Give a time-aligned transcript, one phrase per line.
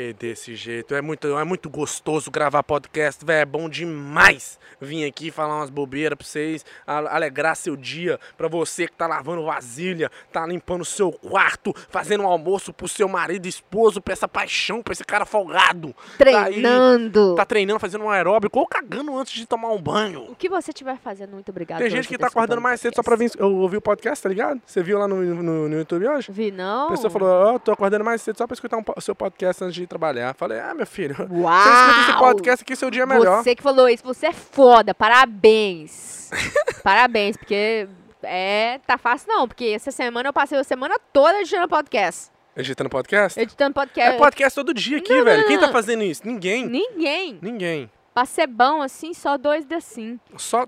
[0.00, 0.94] É desse jeito.
[0.94, 3.42] É muito, é muito gostoso gravar podcast, velho.
[3.42, 8.18] É bom demais vir aqui falar umas bobeiras pra vocês, alegrar seu dia.
[8.36, 12.88] Pra você que tá lavando vasilha, tá limpando o seu quarto, fazendo um almoço pro
[12.88, 15.94] seu marido esposo, pra essa paixão, pra esse cara folgado.
[16.16, 17.34] Tá aí, Treinando.
[17.34, 20.30] Tá treinando, fazendo um aeróbico ou cagando antes de tomar um banho.
[20.30, 21.78] O que você estiver fazendo, muito obrigado.
[21.78, 24.30] Tem gente que tá acordando mais cedo só pra vir eu ouvir o podcast, tá
[24.30, 24.62] ligado?
[24.64, 26.32] Você viu lá no, no, no YouTube hoje?
[26.32, 26.86] Vi, não?
[26.86, 29.62] A pessoa falou, ó, tô acordando mais cedo só pra escutar um o seu podcast
[29.62, 30.32] antes de trabalhar.
[30.34, 31.52] Falei, ah, meu filho, Uau!
[31.62, 33.42] você escuta esse podcast aqui, seu dia é melhor.
[33.42, 36.30] Você que falou isso, você é foda, parabéns.
[36.82, 37.88] parabéns, porque
[38.22, 42.30] é, tá fácil não, porque essa semana eu passei a semana toda editando podcast.
[42.56, 43.38] Editando podcast?
[43.40, 44.14] Editando podcast.
[44.14, 45.42] É podcast todo dia aqui, Não, velho.
[45.42, 45.72] não, Quem tá não.
[45.72, 46.22] fazendo isso?
[46.24, 46.66] Ninguém.
[46.66, 47.38] Ninguém.
[47.42, 47.90] Ninguém.
[48.14, 50.18] Pra ser bom assim, só dois da sim.
[50.36, 50.64] Só,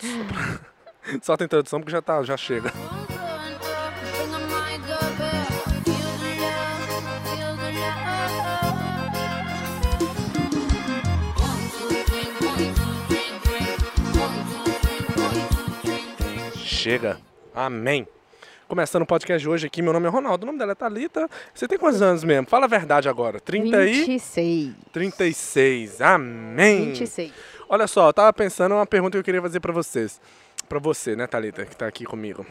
[1.21, 2.73] só tem introdução porque já, tá, já chega.
[16.83, 17.17] Chega.
[17.55, 18.09] Amém.
[18.67, 21.31] Começando o podcast de hoje aqui, meu nome é Ronaldo, o nome dela é Thalita.
[21.55, 22.49] Você tem quantos anos mesmo?
[22.49, 23.39] Fala a verdade agora.
[23.39, 24.75] 30 e 26.
[24.93, 26.01] 36.
[26.01, 26.87] Amém.
[26.87, 27.33] 26.
[27.69, 30.21] Olha só, eu tava pensando uma pergunta que eu queria fazer pra vocês.
[30.69, 32.45] Pra você, né, Thalita, que tá aqui comigo.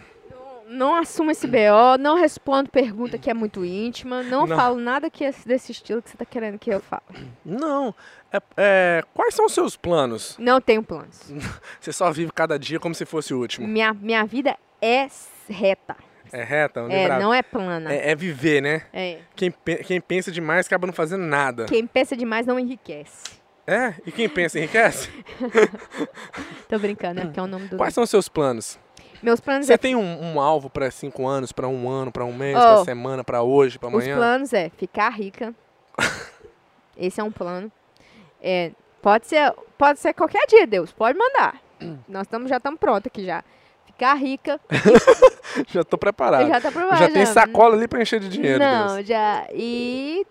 [0.72, 4.56] Não assumo esse BO, não respondo pergunta que é muito íntima, não, Não.
[4.56, 7.04] falo nada que é desse estilo que você tá querendo que eu fale.
[7.44, 7.94] Não.
[8.32, 10.38] É, é, quais são os seus planos?
[10.40, 11.30] Não tenho planos.
[11.78, 13.68] Você só vive cada dia como se fosse o último.
[13.68, 15.08] Minha, minha vida é
[15.50, 15.98] reta.
[16.32, 16.80] É reta?
[16.90, 17.94] É, não é plana.
[17.94, 18.84] é, é viver, né?
[18.94, 19.20] É.
[19.36, 19.54] Quem,
[19.86, 21.66] quem pensa demais acaba não fazendo nada.
[21.66, 23.42] Quem pensa demais não enriquece.
[23.68, 23.94] É?
[24.06, 25.10] E quem pensa enriquece?
[26.68, 27.78] Tô brincando, é porque é o nome do.
[27.78, 28.80] Quais são os seus planos?
[29.22, 29.78] Meus planos Você é.
[29.78, 32.60] tem um, um alvo pra cinco anos, pra um ano, pra um mês, Oh.
[32.60, 34.16] pra semana, pra hoje, Os amanhã?
[34.18, 35.54] planos é ficar rica.
[36.98, 37.72] Esse é um plano.
[38.42, 40.92] É, pode ser, pode ser qualquer dia, Deus.
[40.92, 41.60] Pode mandar.
[42.08, 43.44] Nós tamo, já estamos prontos aqui já.
[43.86, 44.60] Ficar rica.
[45.68, 46.48] Já tô preparado.
[46.48, 47.14] já tá Já, provado.
[47.14, 48.58] tem sacola ali pra encher de dinheiro.
[48.60, 49.08] Não, Deus.
[49.08, 49.46] já.
[49.54, 50.26] E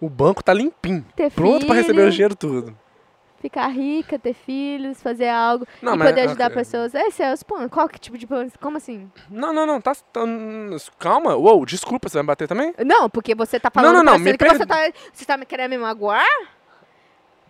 [0.00, 1.04] O banco tá limpinho.
[1.14, 2.76] ter Pronto pra receber o dinheiro tudo.
[3.40, 5.64] Ficar rica, ter filhos, fazer algo.
[5.80, 6.56] Não, e mas- poder ajudar ok.
[6.56, 6.92] pessoas.
[6.92, 7.70] Esse é os planos.
[7.70, 8.50] Qual que tipo de plano?
[8.60, 9.08] Como assim?
[9.30, 9.80] Não, não, não.
[9.80, 10.20] Tá, tá-
[10.98, 11.36] calma.
[11.36, 12.74] Uou, desculpa, você vai me bater também?
[12.84, 14.76] Não, porque você tá falando não, não, pra me que per- você tá,
[15.12, 16.24] você tá me querendo me magoar?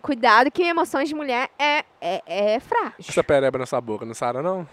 [0.01, 2.21] Cuidado que emoções de mulher é, é,
[2.55, 2.93] é frágil.
[2.99, 4.67] Essa pereba na sua boca, não Sara, não?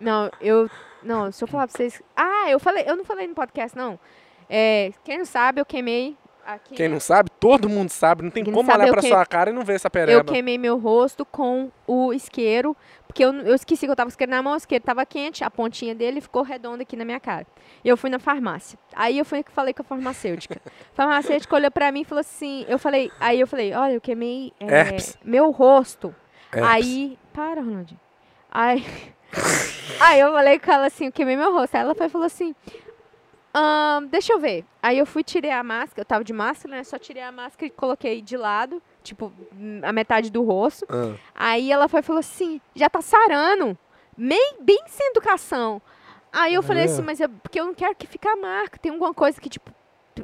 [0.00, 0.68] Não, eu.
[1.02, 2.02] Não, se eu falar pra vocês.
[2.16, 3.98] Ah, eu falei, eu não falei no podcast, não.
[4.50, 6.16] É, quem não sabe, eu queimei
[6.46, 6.74] aqui.
[6.74, 8.22] Quem não sabe, todo mundo sabe.
[8.22, 9.88] Não tem Quem como sabe, olhar eu pra que- sua cara e não ver essa
[9.88, 10.24] Eu pereba.
[10.32, 12.76] queimei meu rosto com o isqueiro,
[13.06, 15.04] porque eu, eu esqueci que eu tava com o isqueiro na mão, o isqueiro tava
[15.06, 17.46] quente, a pontinha dele ficou redonda aqui na minha cara.
[17.84, 18.78] E eu fui na farmácia.
[18.94, 20.60] Aí eu fui e falei com a farmacêutica.
[20.66, 24.00] A farmacêutica olhou pra mim e falou assim, eu falei, aí eu falei, olha, eu
[24.00, 26.14] queimei é, meu rosto.
[26.52, 26.70] Herpes.
[26.70, 28.00] Aí, para, Ronaldinho.
[28.50, 28.84] Aí,
[30.00, 31.74] aí eu falei com ela assim, eu queimei meu rosto.
[31.74, 32.54] Aí ela foi e falou assim,
[33.54, 34.64] "Ahn, deixa eu ver.
[34.82, 36.84] Aí eu fui, tirei a máscara, eu tava de máscara, né?
[36.84, 39.32] Só tirei a máscara e coloquei de lado, tipo,
[39.82, 40.86] a metade do rosto.
[40.88, 43.76] Ah, Aí ela foi falou assim, já tá sarando.
[44.16, 45.80] Bem, bem sem educação.
[46.32, 46.86] Aí eu falei É.
[46.86, 48.78] assim, mas é porque eu não quero que fique a marca.
[48.78, 49.70] Tem alguma coisa que, tipo,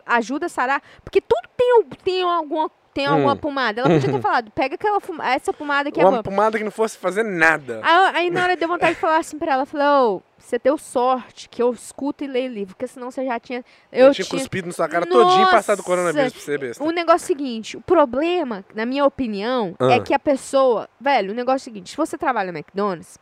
[0.06, 0.82] ajuda a sarar.
[1.04, 2.70] Porque tudo tem, tem alguma.
[2.94, 3.36] Tem alguma Hum.
[3.36, 3.80] pomada.
[3.80, 4.98] Ela podia ter falado, pega aquela
[5.34, 6.22] essa pomada que é uma boa.
[6.22, 7.80] pomada que não fosse fazer nada.
[7.82, 10.76] Aí, aí na hora deu vontade de falar assim pra ela, falou, ô, você deu
[10.78, 13.64] sorte que eu escuto e leio livro, porque senão você já tinha.
[13.92, 14.38] Eu, Eu tinha tinha.
[14.40, 15.86] cuspido na sua cara todinho e passado Nossa!
[15.88, 16.82] coronavírus pra você, besta.
[16.82, 19.92] O negócio é o seguinte, o problema, na minha opinião, Ah.
[19.92, 20.88] é que a pessoa.
[21.00, 23.18] Velho, o negócio é o seguinte, se você trabalha no McDonald's,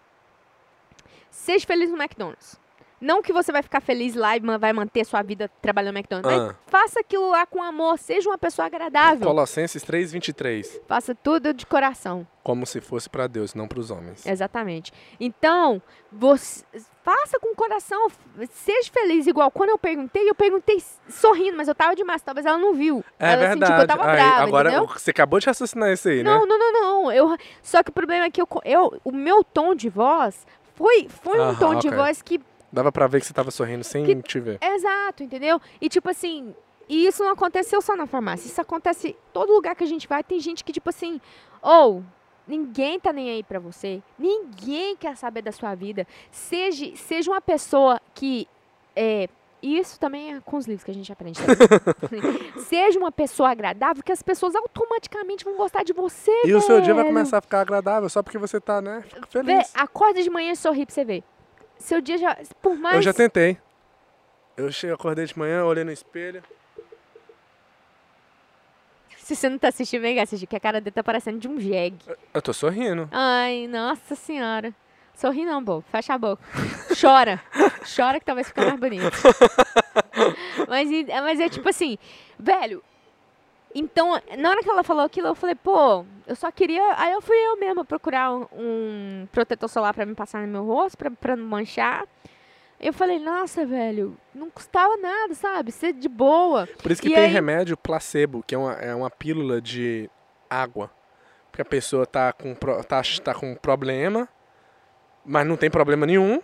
[1.31, 2.59] seja feliz no McDonald's.
[3.01, 6.33] Não que você vai ficar feliz lá e vai manter sua vida trabalhando no McDonald's,
[6.33, 6.47] Ah.
[6.47, 9.27] mas faça aquilo lá com amor, seja uma pessoa agradável.
[9.27, 10.81] Colossenses 3,23.
[10.87, 12.27] Faça tudo de coração.
[12.43, 14.25] Como se fosse pra Deus, não pros homens.
[14.25, 14.93] Exatamente.
[15.21, 16.65] Então, você
[17.05, 18.09] faça com o coração,
[18.51, 19.27] seja feliz.
[19.27, 22.73] Igual quando eu perguntei, eu perguntei sorrindo, mas eu tava de máscara, talvez ela não
[22.73, 23.05] viu.
[23.19, 23.73] É ela, verdade.
[23.73, 24.89] tipo, eu tava Aí, brava, agora, entendeu?
[24.89, 26.31] você acabou de raciocinar isso aí, né?
[26.31, 27.13] Não, não, não, não.
[27.13, 31.09] Eu, só que o problema é que eu, eu, o meu tom de voz foi,
[31.09, 31.99] foi um Aham, tom de ok.
[31.99, 32.41] voz que.
[32.73, 34.59] Dava pra ver que você tava sorrindo sem Que- te ver.
[34.63, 35.61] Exato, entendeu?
[35.81, 36.55] E tipo assim.
[36.89, 38.47] E isso não aconteceu só na farmácia.
[38.47, 40.23] Isso acontece todo lugar que a gente vai.
[40.23, 41.21] Tem gente que, tipo assim,
[41.61, 42.03] ou
[42.47, 44.01] ninguém tá nem aí pra você.
[44.17, 46.07] Ninguém quer saber da sua vida.
[46.31, 48.47] Seja, seja uma pessoa que.
[48.95, 49.29] É,
[49.61, 51.41] isso também é com os livros que a gente aprende.
[51.43, 52.53] também.
[52.63, 56.31] seja uma pessoa agradável, que as pessoas automaticamente vão gostar de você.
[56.45, 57.15] E o seu dia vai velho.
[57.15, 59.03] começar a ficar agradável só porque você tá, né?
[59.09, 59.73] Fica Vê, feliz.
[59.75, 61.25] acorda de manhã e sorri pra você ver.
[61.79, 62.37] Seu dia já.
[62.61, 62.97] Por mais.
[62.97, 63.59] Eu já tentei.
[64.57, 66.43] Eu cheguei, acordei de manhã, olhei no espelho.
[69.19, 71.49] Se você não tá assistindo, vem cá assistir, que a cara dele tá parecendo de
[71.49, 71.99] um jegue.
[72.33, 73.09] Eu tô sorrindo.
[73.11, 74.73] Ai, nossa senhora.
[75.15, 75.85] Sorri não, bobo.
[75.91, 76.43] Fecha a boca.
[77.01, 77.43] Chora.
[77.97, 79.11] Chora que talvez fique mais bonito.
[80.69, 80.89] mas,
[81.23, 81.99] mas é tipo assim,
[82.39, 82.85] velho.
[83.79, 86.83] Então, na hora que ela falou aquilo, eu falei, pô, eu só queria.
[86.97, 90.65] Aí eu fui eu mesma procurar um, um protetor solar pra me passar no meu
[90.65, 92.07] rosto, pra, pra não manchar.
[92.81, 95.73] Eu falei, nossa, velho, não custava nada, sabe?
[95.73, 96.67] Ser de boa.
[96.83, 100.09] Por isso que E tem aí- remédio placebo, que é uma, é uma pílula de
[100.49, 100.91] água.
[101.51, 104.27] Porque a pessoa tá com, tá, tá com problema,
[105.25, 106.41] mas não tem problema nenhum.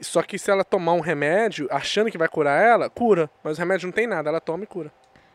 [0.00, 3.30] Só que se ela tomar um remédio, achando que vai curar ela, cura.
[3.44, 4.90] Mas o remédio não tem nada, ela toma e cura.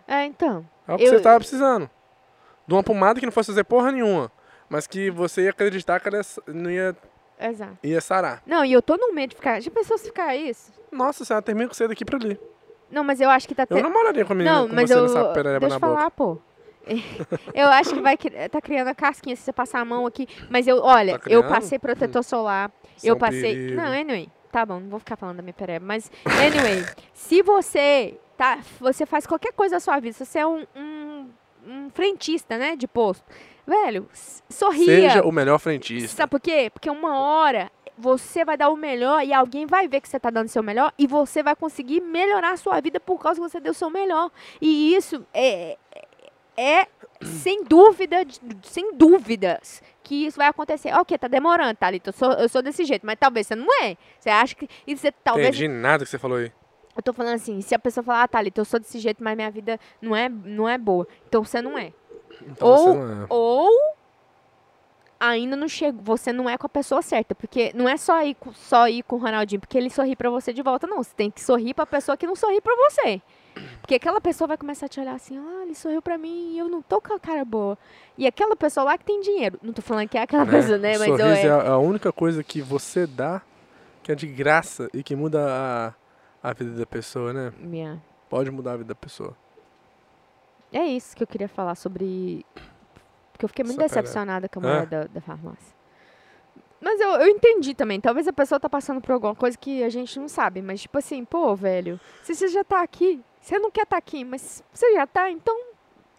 [0.07, 0.65] É, então.
[0.87, 1.89] É o que Eu- você tava precisando.
[2.65, 4.31] De uma pomada que não fosse fazer porra nenhuma.
[4.69, 6.95] Mas que você ia acreditar que ela não ia,
[7.39, 7.77] Exato.
[7.83, 8.41] ia sarar.
[8.45, 9.61] Não, e eu tô no medo de ficar.
[9.61, 10.71] Já pensou se ficar isso?
[10.91, 12.39] Nossa senhora, termina com você daqui pra ali.
[12.91, 14.89] Não, mas eu acho que tá Eu não moraria com a menina Não, com mas
[14.89, 15.03] eu.
[15.03, 15.95] nessa pereba Deixa na eu boca.
[15.99, 16.37] falar, pô.
[17.53, 18.15] Eu acho que vai
[18.49, 20.25] tá criando a casquinha se você passar a mão aqui.
[20.49, 22.71] Mas eu, olha, Tá eu passei protetor solar.
[22.95, 23.41] Isso é eu um passei.
[23.41, 23.75] perigo.
[23.75, 24.29] Não, anyway.
[24.53, 25.85] Tá bom, não vou ficar falando da minha pereba.
[25.85, 28.59] Mas, anyway, se você tá.
[28.79, 31.29] Você faz qualquer coisa da sua vida, se você é um, um,
[31.65, 32.75] um frentista, né?
[32.75, 33.25] De posto.
[33.65, 34.07] Velho,
[34.49, 34.85] sorria.
[34.85, 36.15] Seja o melhor frentista.
[36.15, 36.69] Sabe por quê?
[36.71, 40.29] Porque uma hora você vai dar o melhor e alguém vai ver que você tá
[40.29, 43.49] dando o seu melhor e você vai conseguir melhorar a sua vida por causa que
[43.49, 44.31] você deu o seu melhor.
[44.61, 45.77] E isso é,
[46.55, 46.87] é
[47.21, 48.17] sem dúvida,
[48.63, 50.93] sem dúvidas, que isso vai acontecer.
[50.93, 53.97] Ok, tá demorando, Thalita, eu sou, eu sou desse jeito, mas talvez você não é.
[54.19, 54.69] Você acha que...
[54.85, 55.47] E você talvez...
[55.47, 56.51] Entendi nada que você falou aí.
[56.97, 59.35] Eu tô falando assim, se a pessoa falar, ah, Thalita, eu sou desse jeito, mas
[59.35, 61.07] minha vida não é, não é boa.
[61.27, 61.93] Então você não é.
[62.41, 63.25] Então Ou- você não é.
[63.29, 63.69] Ou
[65.19, 68.35] ainda não chegou, você não é com a pessoa certa, porque não é só ir
[68.35, 71.01] com, só ir com o Ronaldinho, porque ele sorri pra você de volta, não.
[71.03, 73.21] Você tem que sorrir pra pessoa que não sorri pra você.
[73.81, 76.59] Porque aquela pessoa vai começar a te olhar assim, ah, ele sorriu pra mim e
[76.59, 77.75] eu não tô com a cara boa.
[78.15, 80.97] E aquela pessoa lá que tem dinheiro, não tô falando que é aquela pessoa, né?
[80.97, 83.41] Mas eu, Sorriso é é, a- a única coisa que você dá
[84.03, 85.93] que é de graça e que muda a,
[86.41, 87.53] a vida da pessoa, né?
[88.29, 89.35] Pode mudar a vida da pessoa.
[90.71, 92.45] é isso que eu queria falar sobre.
[93.31, 95.75] Porque eu fiquei muito pera- decepcionada com a mulher da, da farmácia.
[96.79, 97.99] Mas eu, eu entendi também.
[97.99, 100.61] Talvez a pessoa tá passando por alguma coisa que a gente não sabe.
[100.61, 104.23] Mas, tipo assim, pô, velho, se você já tá aqui, você não quer estar aqui,
[104.23, 105.55] mas você já tá, então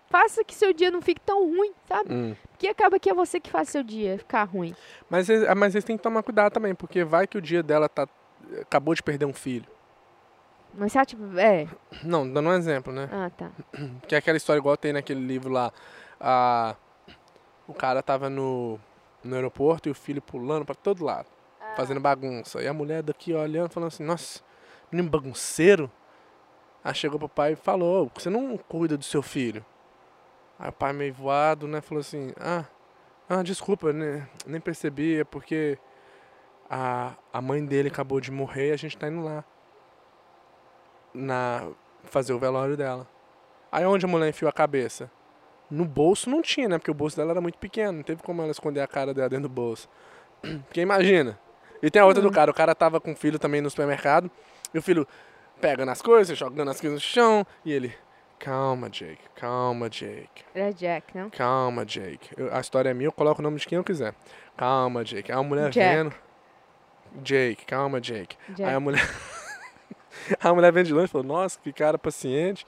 [0.09, 2.13] faça que seu dia não fique tão ruim, sabe?
[2.13, 2.37] Hum.
[2.51, 4.75] Porque acaba que é você que faz seu dia ficar ruim.
[5.09, 7.89] Mas, ah, mas eles têm que tomar cuidado também, porque vai que o dia dela
[7.89, 8.09] tá
[8.61, 9.67] acabou de perder um filho.
[10.75, 11.67] Mas você, tipo, é.
[12.05, 13.09] Não, dando um exemplo, né?
[13.13, 13.51] Ah, tá.
[14.07, 15.73] Que é aquela história igual tem naquele livro lá.
[16.21, 16.77] A,
[17.67, 18.79] o cara tava no,
[19.23, 21.27] no aeroporto e o filho pulando pra todo lado,
[21.77, 22.63] fazendo bagunça.
[22.63, 24.41] E a mulher daqui olhando, falando assim, nossa,
[24.91, 25.91] menino bagunceiro.
[26.83, 29.65] Aí chegou pro pai e falou, você não cuida do seu filho.
[30.59, 32.65] Aí o pai meio voado, né, falou assim, ah,
[33.29, 35.79] ah desculpa, né, nem percebi, é porque
[36.69, 39.45] a, a mãe dele acabou de morrer e a gente tá indo lá.
[41.19, 41.69] Na,
[42.05, 43.07] fazer o velório dela.
[43.71, 45.11] Aí onde a mulher enfiou a cabeça?
[45.71, 46.79] No bolso não tinha, né?
[46.79, 47.93] Porque o bolso dela era muito pequeno.
[47.99, 49.89] Não teve como ela esconder a cara dela dentro do bolso.
[50.67, 51.39] Porque imagina.
[51.83, 52.51] E tem a outra do cara.
[52.51, 54.31] O cara tava com o filho também no supermercado.
[54.73, 55.07] E o filho
[55.61, 57.47] pega nas coisas, jogando as coisas no chão.
[57.65, 57.95] E ele,
[58.39, 59.21] calma, Jake.
[59.35, 60.45] Calma, Jake.
[60.55, 61.29] Era Jack, não?
[61.31, 62.31] Calma, Jake.
[62.37, 64.15] Eu- a história é minha, eu coloco o nome de quem eu quiser.
[64.57, 65.31] Calma, Jake.
[65.31, 65.97] Aí a mulher Jack.
[65.97, 66.15] vendo.
[67.23, 68.37] Jake, calma, Jake.
[68.49, 68.63] Jack.
[68.65, 69.01] Aí a mulher.
[70.41, 72.67] a mulher vem de longe e falou, nossa, que cara paciente.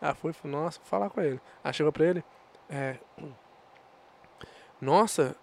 [0.00, 1.40] Aí foi e falou, nossa, vou falar com ele.
[1.62, 2.24] Aí chegou pra ele,
[2.68, 2.96] é.
[4.80, 5.36] Nossa,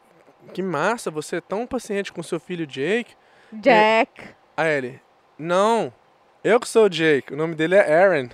[0.54, 3.16] que massa, você é tão paciente com seu filho Jake.
[3.52, 4.36] Jack.
[4.56, 5.02] Aí ele,
[5.38, 5.94] não,
[6.44, 8.30] eu que sou o Jake, o nome dele é Aaron.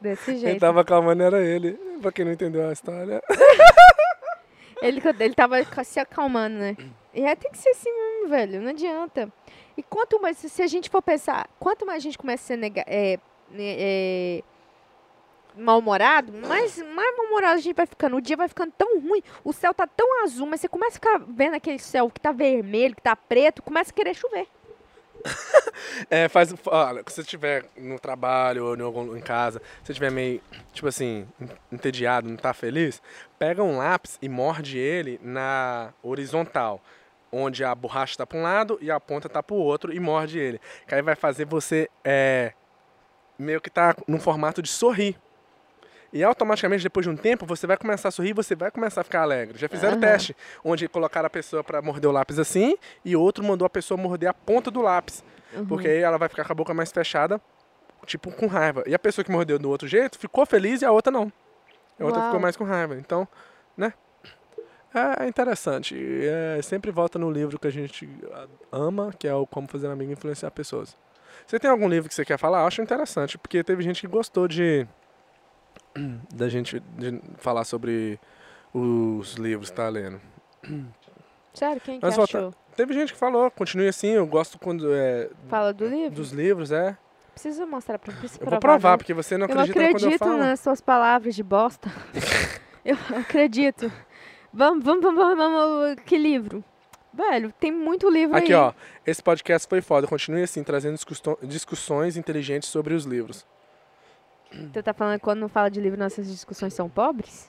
[0.00, 0.60] Desse Quem jeito.
[0.60, 1.72] tava acalmando era ele.
[2.00, 3.20] Pra quem não entendeu a história.
[4.80, 6.76] Ele, ele tava se acalmando, né?
[7.12, 8.60] E é, tem que ser assim mesmo, velho.
[8.60, 9.32] Não adianta.
[9.78, 12.56] E quanto mais, se a gente for pensar, quanto mais a gente começa a ser
[12.56, 13.16] nega, é,
[13.48, 14.42] né, é,
[15.56, 18.16] mal-humorado, mais, mais mal-humorado a gente vai ficando.
[18.16, 21.00] O dia vai ficando tão ruim, o céu tá tão azul, mas você começa a
[21.00, 24.48] ficar vendo aquele céu que tá vermelho, que tá preto, começa a querer chover.
[26.10, 26.52] É, faz.
[26.66, 30.40] Olha, se você estiver no trabalho ou em, algum, em casa, se você estiver meio,
[30.72, 33.00] tipo assim, en- entediado, não tá feliz,
[33.38, 36.80] pega um lápis e morde ele na horizontal.
[37.30, 40.38] Onde a borracha tá pra um lado e a ponta tá pro outro e morde
[40.38, 40.60] ele.
[40.86, 42.52] Que aí vai fazer você é,
[43.38, 45.16] meio que tá num formato de sorrir.
[46.12, 49.04] E automaticamente, depois de um tempo, você vai começar a sorrir, você vai começar a
[49.04, 49.58] ficar alegre.
[49.58, 50.00] Já fizeram Aham.
[50.00, 53.98] teste, onde colocaram a pessoa pra morder o lápis assim, e outro mandou a pessoa
[53.98, 55.22] morder a ponta do lápis.
[55.52, 55.66] Uhum.
[55.66, 57.38] Porque aí ela vai ficar com a boca mais fechada,
[58.06, 58.82] tipo, com raiva.
[58.86, 61.30] E a pessoa que mordeu do outro jeito ficou feliz e a outra não.
[62.00, 62.40] a outra ficou Uau.
[62.40, 62.96] mais com raiva.
[62.96, 63.28] Então,
[63.76, 63.92] né?
[65.20, 65.96] É interessante.
[66.24, 68.08] É, sempre volta no livro que a gente
[68.72, 70.96] ama, que é o Como Fazer Amigo e Influenciar Pessoas.
[71.46, 72.60] Você tem algum livro que você quer falar?
[72.62, 74.86] Eu acho interessante, porque teve gente que gostou de
[76.34, 78.18] da gente de falar sobre
[78.74, 80.20] os livros que tá lendo.
[81.54, 82.54] Sério, quem que volta- achou?
[82.76, 86.14] Teve gente que falou, continue assim, eu gosto quando é, Fala do livro?
[86.14, 86.96] dos livros, é.
[87.32, 88.96] Precisa mostrar pra precisa Eu vou provar, né?
[88.98, 90.38] porque você não Eu não acredita quando eu acredito falo.
[90.38, 91.88] nas suas palavras de bosta.
[92.84, 93.90] eu acredito.
[94.58, 95.96] Vamos, vamos, vamos, vamos, vamos.
[96.04, 96.64] Que livro?
[97.14, 98.58] Velho, tem muito livro Aqui, aí.
[98.58, 98.72] ó.
[99.06, 100.08] Esse podcast foi foda.
[100.08, 100.98] Continue assim, trazendo
[101.44, 103.46] discussões inteligentes sobre os livros.
[104.72, 107.48] Tu tá falando que quando não fala de livro, nossas discussões são pobres?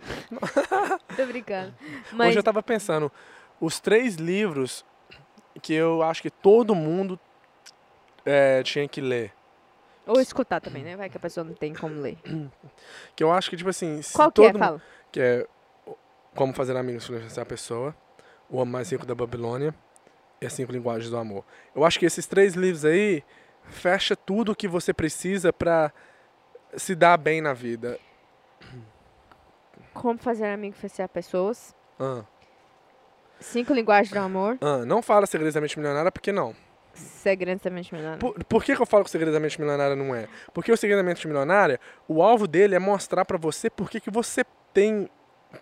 [1.14, 1.74] Tô brincando.
[2.14, 3.12] Mas Hoje eu tava pensando,
[3.60, 4.86] os três livros
[5.60, 7.20] que eu acho que todo mundo
[8.24, 9.34] é, tinha que ler.
[10.06, 10.96] Ou escutar também, né?
[10.96, 12.16] Vai que a pessoa não tem como ler.
[13.14, 14.54] Que eu acho que, tipo assim, Qual que é?
[14.54, 14.80] Fala.
[15.12, 15.46] que é
[16.38, 17.92] Como Fazer Amigos Influenciar a Pessoa,
[18.48, 19.74] O Homem Mais Rico da Babilônia
[20.40, 21.44] e As Cinco Linguagens do Amor.
[21.74, 23.24] Eu acho que esses três livros aí
[23.64, 25.92] fecha tudo que você precisa pra
[26.76, 27.98] se dar bem na vida.
[29.92, 31.74] Como fazer amigo influenciar pessoas.
[31.98, 32.22] Ah,
[33.40, 34.58] Cinco linguagens do amor.
[34.60, 36.54] ah, não fala Segredos da Mente Milionária porque não.
[36.94, 38.20] Segredos da mente milionária.
[38.20, 40.28] Por, por que, que eu falo que o Segredo da Mente Milionária não é?
[40.52, 44.00] Porque o Segredo da Mente Milionária, o alvo dele é mostrar pra você por que
[44.00, 45.08] que você tem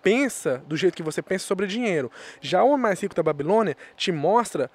[0.02, 2.10] pensa do jeito que você pensa sobre dinheiro.
[2.40, 4.70] Já o Mais Rico da Babilônia te mostra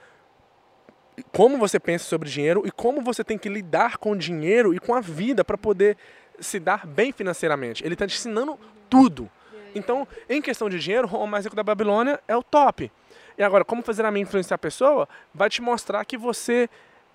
[1.31, 4.79] como você pensa sobre dinheiro e como você tem que lidar com o dinheiro e
[4.79, 5.97] com a vida para poder
[6.39, 7.83] se dar bem financeiramente.
[7.83, 8.57] Ele está te ensinando
[8.89, 9.29] tudo.
[9.75, 12.91] Então, em questão de dinheiro, o Mais Rico da Babilônia é o top.
[13.37, 16.69] E agora, como fazer a mim influenciar a pessoa, vai te mostrar que você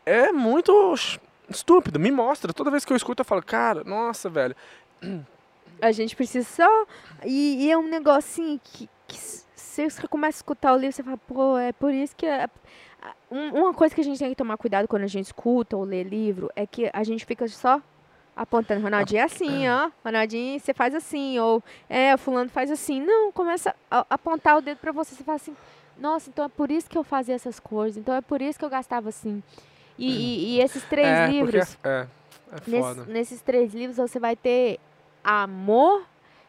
[0.04, 0.94] é muito
[1.48, 2.00] estúpido.
[2.00, 2.52] Me mostra.
[2.52, 4.56] Toda vez que eu escuto, eu falo, cara, nossa, velho.
[5.80, 6.86] A gente precisa só.
[7.24, 11.18] E, e é um negocinho que, que você começa a escutar o livro, você fala,
[11.18, 12.26] pô, é por isso que.
[12.26, 12.48] a-
[13.02, 15.76] a- um- uma coisa que a gente tem que tomar cuidado quando a gente escuta
[15.76, 17.80] ou lê livro é que a gente fica só
[18.34, 19.90] apontando, Ronaldinho é assim, ó.
[20.04, 23.00] Ronaldinho, você faz assim, ou é, o fulano faz assim.
[23.00, 25.14] Não, começa a a apontar o dedo pra você.
[25.14, 25.56] Você fala assim,
[25.98, 28.64] nossa, então é por isso que eu fazia essas coisas, então é por isso que
[28.64, 29.42] eu gastava assim.
[29.98, 31.74] E, e- e esses três é, livros.
[31.76, 32.06] Porque é,
[32.52, 33.04] é, é foda.
[33.06, 34.78] nesses três livros você vai ter
[35.26, 36.04] amor,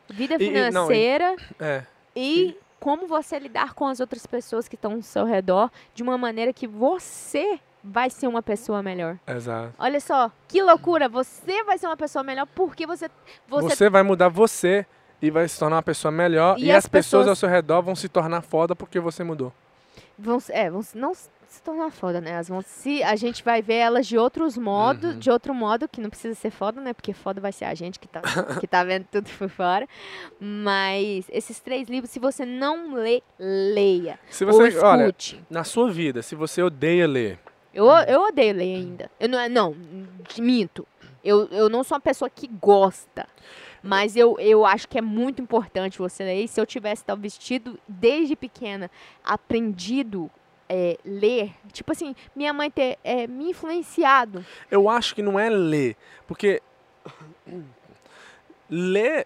[0.10, 1.84] vida E- e- não, e- financeira É.
[2.15, 6.17] e, como você lidar com as outras pessoas que estão ao seu redor de uma
[6.17, 9.17] maneira que você vai ser uma pessoa melhor.
[9.25, 9.74] Exato.
[9.79, 11.10] Olha só, que loucura!
[11.10, 13.10] Você vai ser uma pessoa melhor porque você
[13.48, 14.86] Você, você, vai mudar você
[15.22, 16.60] e vai se tornar uma pessoa melhor.
[16.60, 19.24] E E, as as pessoas, pessoas- ao seu redor vão se tornar foda porque você
[19.24, 19.51] mudou.
[20.19, 21.13] vão, é, vão não
[21.48, 22.32] se tornar foda, né?
[22.32, 25.20] Elas vão se a gente vai ver elas de outros modos, Uhum.
[25.20, 26.94] de outro modo que não precisa ser foda, né?
[26.94, 28.22] Porque foda vai ser a gente que tá
[28.60, 29.88] que tá vendo tudo por fora.
[30.39, 34.20] Mas esses três livros, se você não lê, leia.
[34.30, 35.16] Se ou você, olha,
[35.50, 37.39] na sua vida, se você odeia ler,
[37.74, 39.12] Eu, eu odeio ler ainda.
[39.20, 39.75] Eu não, não,
[40.39, 40.88] minto.
[41.24, 43.27] Eu, eu não sou uma pessoa que gosta.
[43.84, 46.44] Mas eu, eu acho que é muito importante você ler.
[46.44, 48.89] E se eu tivesse tal vestido desde pequena,
[49.24, 50.30] aprendido
[50.69, 54.45] é, ler, tipo assim, minha mãe ter é, me influenciado.
[54.69, 55.95] eu acho que não é ler.
[56.27, 56.62] Porque
[58.69, 59.25] ler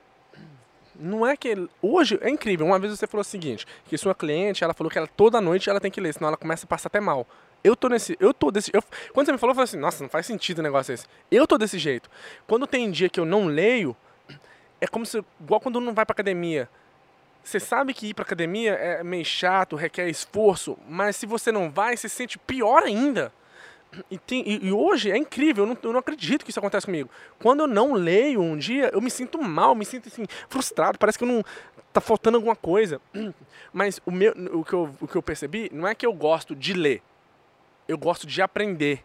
[0.95, 2.65] não é que hoje é incrível.
[2.65, 5.69] Uma vez você falou o seguinte, que sua cliente, ela falou que ela toda noite
[5.69, 7.25] ela tem que ler, senão ela começa a passar até mal.
[7.63, 8.83] Eu tô nesse, eu tô desse, eu,
[9.13, 11.05] quando você me falou, eu falei assim, nossa, não faz sentido o negócio esse.
[11.29, 12.09] Eu tô desse jeito.
[12.47, 13.95] Quando tem dia que eu não leio,
[14.79, 16.69] é como se igual quando não vai pra academia.
[17.43, 21.69] Você sabe que ir pra academia é meio chato, requer esforço, mas se você não
[21.71, 23.33] vai, você se sente pior ainda.
[24.09, 26.85] E, tem- e- e hoje é incrível, eu não, eu não acredito que isso acontece
[26.85, 27.09] comigo.
[27.39, 31.17] Quando eu não leio um dia, eu me sinto mal, me sinto assim, frustrado, parece
[31.17, 31.43] que eu não.
[31.91, 33.01] tá faltando alguma coisa.
[33.73, 36.55] Mas o, meu, o, que eu, o que eu percebi não é que eu gosto
[36.55, 37.01] de ler,
[37.87, 39.03] eu gosto de aprender.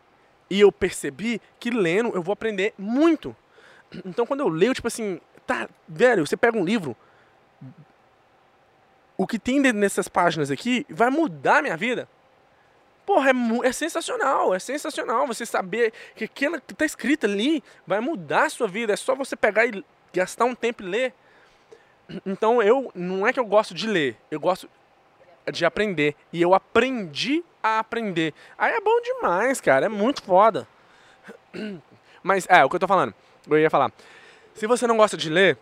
[0.48, 3.34] E eu percebi que lendo eu vou aprender muito.
[4.04, 6.96] Então quando eu leio, tipo assim, tá, velho, você pega um livro,
[9.16, 12.08] o que tem nessas páginas aqui vai mudar a minha vida.
[13.04, 18.00] Porra, é, é sensacional, é sensacional você saber que aquilo que tá escrito ali vai
[18.00, 18.92] mudar a sua vida.
[18.92, 21.14] É só você pegar e gastar um tempo e ler.
[22.24, 24.68] Então eu, não é que eu gosto de ler, eu gosto
[25.52, 26.16] de aprender.
[26.32, 28.34] E eu aprendi a aprender.
[28.58, 30.66] Aí é bom demais, cara, é muito foda.
[32.22, 33.14] Mas, é, o que eu tô falando,
[33.48, 33.92] eu ia falar.
[34.54, 35.56] Se você não gosta de ler,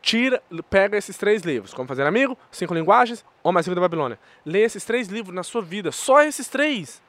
[0.00, 1.74] tira, pega esses três livros.
[1.74, 4.18] Como Fazer Amigo, Cinco Linguagens, Homem Mais Rico da Babilônia.
[4.44, 5.92] Lê esses três livros na sua vida.
[5.92, 7.02] Só esses três.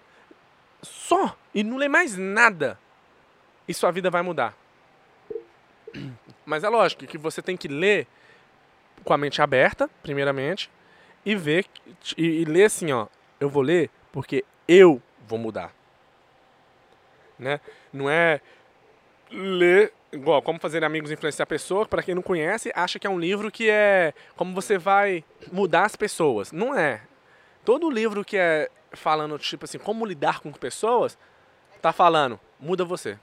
[0.82, 1.36] Só.
[1.54, 2.78] E não lê mais nada.
[3.68, 4.56] E sua vida vai mudar.
[6.46, 8.08] Mas é lógico que você tem que ler
[9.04, 10.70] com a mente aberta, primeiramente,
[11.26, 11.66] e ver
[12.18, 13.08] e, e ler assim, ó,
[13.40, 15.74] eu vou ler porque eu vou mudar.
[17.38, 17.60] Né?
[17.92, 18.42] Não é
[19.32, 23.20] ler igual como fazer amigos influenciar pessoas, para quem não conhece, acha que é um
[23.20, 26.52] livro que é como você vai mudar as pessoas.
[26.52, 27.02] Não é.
[27.66, 31.18] Todo livro que é falando tipo assim, como lidar com pessoas,
[31.82, 33.18] tá falando, muda você.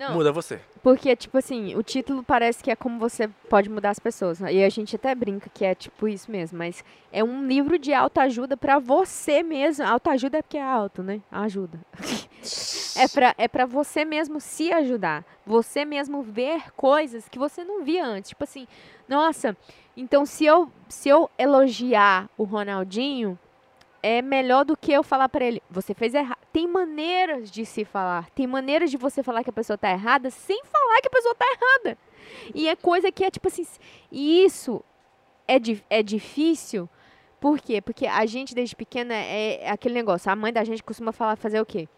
[0.00, 0.58] Não, Muda você.
[0.82, 4.40] Porque, tipo assim, o título parece que é como você pode mudar as pessoas.
[4.40, 4.50] né?
[4.50, 6.56] E a gente até brinca que é tipo isso mesmo.
[6.56, 9.84] Mas é um livro de autoajuda pra você mesmo.
[9.84, 11.20] Autoajuda é porque é alto, né?
[11.30, 11.78] Ajuda.
[12.96, 15.22] é, pra, é pra você mesmo se ajudar.
[15.44, 18.30] Você mesmo ver coisas que você não via antes.
[18.30, 18.66] Tipo assim,
[19.06, 19.54] nossa,
[19.94, 23.38] então se eu, se eu elogiar o Ronaldinho,
[24.02, 26.39] é melhor do que eu falar pra ele, você fez errado.
[26.52, 30.30] Tem maneiras de se falar, tem maneiras de você falar que a pessoa tá errada
[30.30, 31.96] sem falar que a pessoa tá errada.
[32.54, 33.64] E é coisa que é tipo assim,
[34.10, 34.82] e isso
[35.46, 36.88] é, di- é difícil,
[37.40, 37.80] por quê?
[37.80, 41.36] Porque a gente desde pequena é, é aquele negócio, a mãe da gente costuma falar,
[41.36, 41.88] fazer o quê?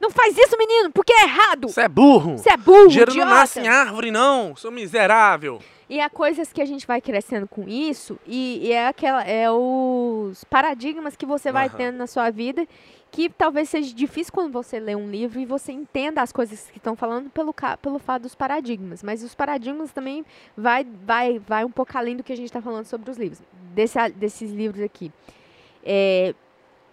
[0.00, 1.68] Não faz isso, menino, porque é errado.
[1.68, 2.36] Você é burro.
[2.36, 3.38] Você é burro, Dinheiro não idiota.
[3.40, 4.56] nasce em árvore, não.
[4.56, 5.60] Sou miserável.
[5.88, 9.48] E há coisas que a gente vai crescendo com isso, e, e é aquela é
[9.48, 11.76] os paradigmas que você vai Aham.
[11.76, 12.66] tendo na sua vida,
[13.12, 16.78] que talvez seja difícil quando você lê um livro e você entenda as coisas que
[16.78, 19.02] estão falando pelo, pelo fato dos paradigmas.
[19.02, 20.24] Mas os paradigmas também
[20.56, 23.42] vai, vai, vai um pouco além do que a gente está falando sobre os livros,
[23.74, 25.12] desse, desses livros aqui.
[25.84, 26.34] É,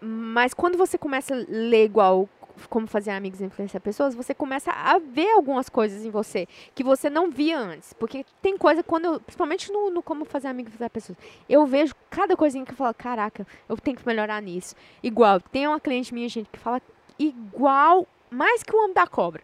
[0.01, 2.27] mas quando você começa a ler igual
[2.67, 6.83] como fazer amigos e influenciar pessoas, você começa a ver algumas coisas em você que
[6.83, 7.93] você não via antes.
[7.93, 11.65] Porque tem coisa quando eu, principalmente no, no como fazer amigos e influenciar pessoas, eu
[11.65, 14.75] vejo cada coisinha que eu falo, caraca, eu tenho que melhorar nisso.
[15.01, 16.81] Igual, tem uma cliente minha, gente, que fala
[17.17, 19.41] igual, mais que o homem da cobra.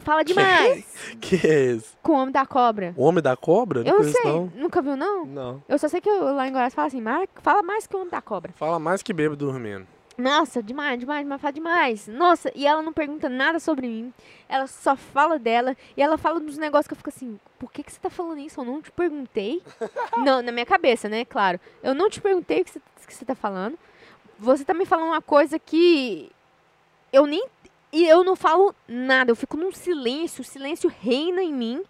[0.00, 0.84] Fala demais
[1.20, 1.96] Que é esse?
[2.02, 2.92] com o homem da cobra.
[2.96, 3.80] O homem da cobra?
[3.80, 4.52] Eu não conheço, sei, Não.
[4.56, 5.24] nunca viu não?
[5.24, 5.62] não.
[5.68, 8.00] Eu só sei que eu, lá em Goiás fala assim, "Mar- fala mais que o
[8.00, 8.52] homem da cobra.
[8.56, 9.86] Fala mais que bebo dormindo.
[10.18, 12.06] Nossa, demais, demais, mas fala demais.
[12.06, 14.12] Nossa, e ela não pergunta nada sobre mim.
[14.48, 15.76] Ela só fala dela.
[15.96, 18.38] E ela fala dos negócios que eu fico assim, por que, que você tá falando
[18.38, 18.60] isso?
[18.60, 19.62] Eu não te perguntei.
[20.24, 21.24] não, na minha cabeça, né?
[21.24, 21.58] Claro.
[21.82, 23.78] Eu não te perguntei o que você, que você tá falando.
[24.38, 26.30] Você tá me falando uma coisa que
[27.12, 27.44] eu nem.
[27.92, 29.30] E eu não falo nada.
[29.30, 30.42] Eu fico num silêncio.
[30.42, 31.82] O silêncio reina em mim.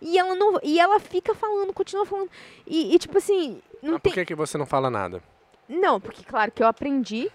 [0.00, 0.58] E ela não.
[0.62, 2.30] E ela fica falando, continua falando.
[2.66, 3.60] E, e, tipo assim.
[3.82, 4.12] Não Mas tem.
[4.12, 5.22] por que, que você não fala nada?
[5.68, 7.30] Não, porque claro que eu aprendi.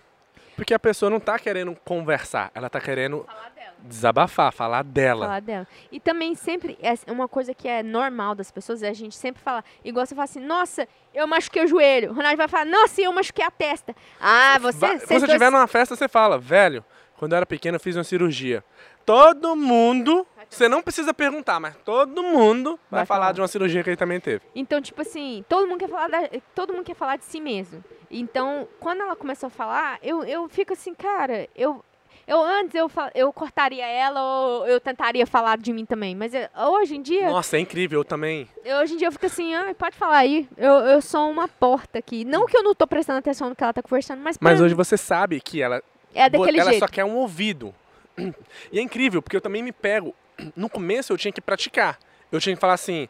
[0.55, 3.51] Porque a pessoa não tá querendo conversar, ela tá querendo Falar
[3.83, 5.25] desabafar, falar dela.
[5.25, 5.67] falar dela.
[5.91, 9.41] E também sempre, é uma coisa que é normal das pessoas, é a gente sempre
[9.43, 12.09] falar, igual você fala assim, nossa, eu machuquei o joelho.
[12.11, 13.95] O Ronaldo vai falar, nossa, eu machuquei a testa.
[14.19, 16.83] Ah, você, Vai- Quando você dois- estiver numa festa, você fala, velho,
[17.17, 18.63] quando eu era pequeno eu fiz uma cirurgia.
[19.05, 23.31] Todo mundo, você não precisa perguntar, mas todo mundo vai, Vai falar, falar.
[23.33, 24.41] de uma cirurgia que ele também teve.
[24.55, 27.83] Então, tipo assim, todo mundo quer falar da- todo mundo quer falar de si mesmo.
[28.09, 31.83] Então, quando ela começou a falar, eu, eu fico assim, cara, eu
[32.27, 36.47] eu antes eu, eu cortaria ela ou eu tentaria falar de mim também, mas eu-
[36.71, 38.49] hoje em dia, Nossa, é incrível, eu também.
[38.63, 40.49] eu, hoje em dia eu fico assim, ah, pode falar aí.
[40.57, 42.25] Eu, eu sou uma porta aqui.
[42.25, 44.73] Não que eu não tô prestando atenção no que ela tá conversando, mas, Mas hoje
[44.73, 45.83] mim você sabe que ela,
[46.15, 46.79] é daquele ela jeito.
[46.83, 47.75] só quer um ouvido.
[48.71, 50.15] E é incrível, porque eu também me pego.
[50.55, 51.97] No começo eu tinha que praticar.
[52.31, 53.07] Eu tinha que falar assim.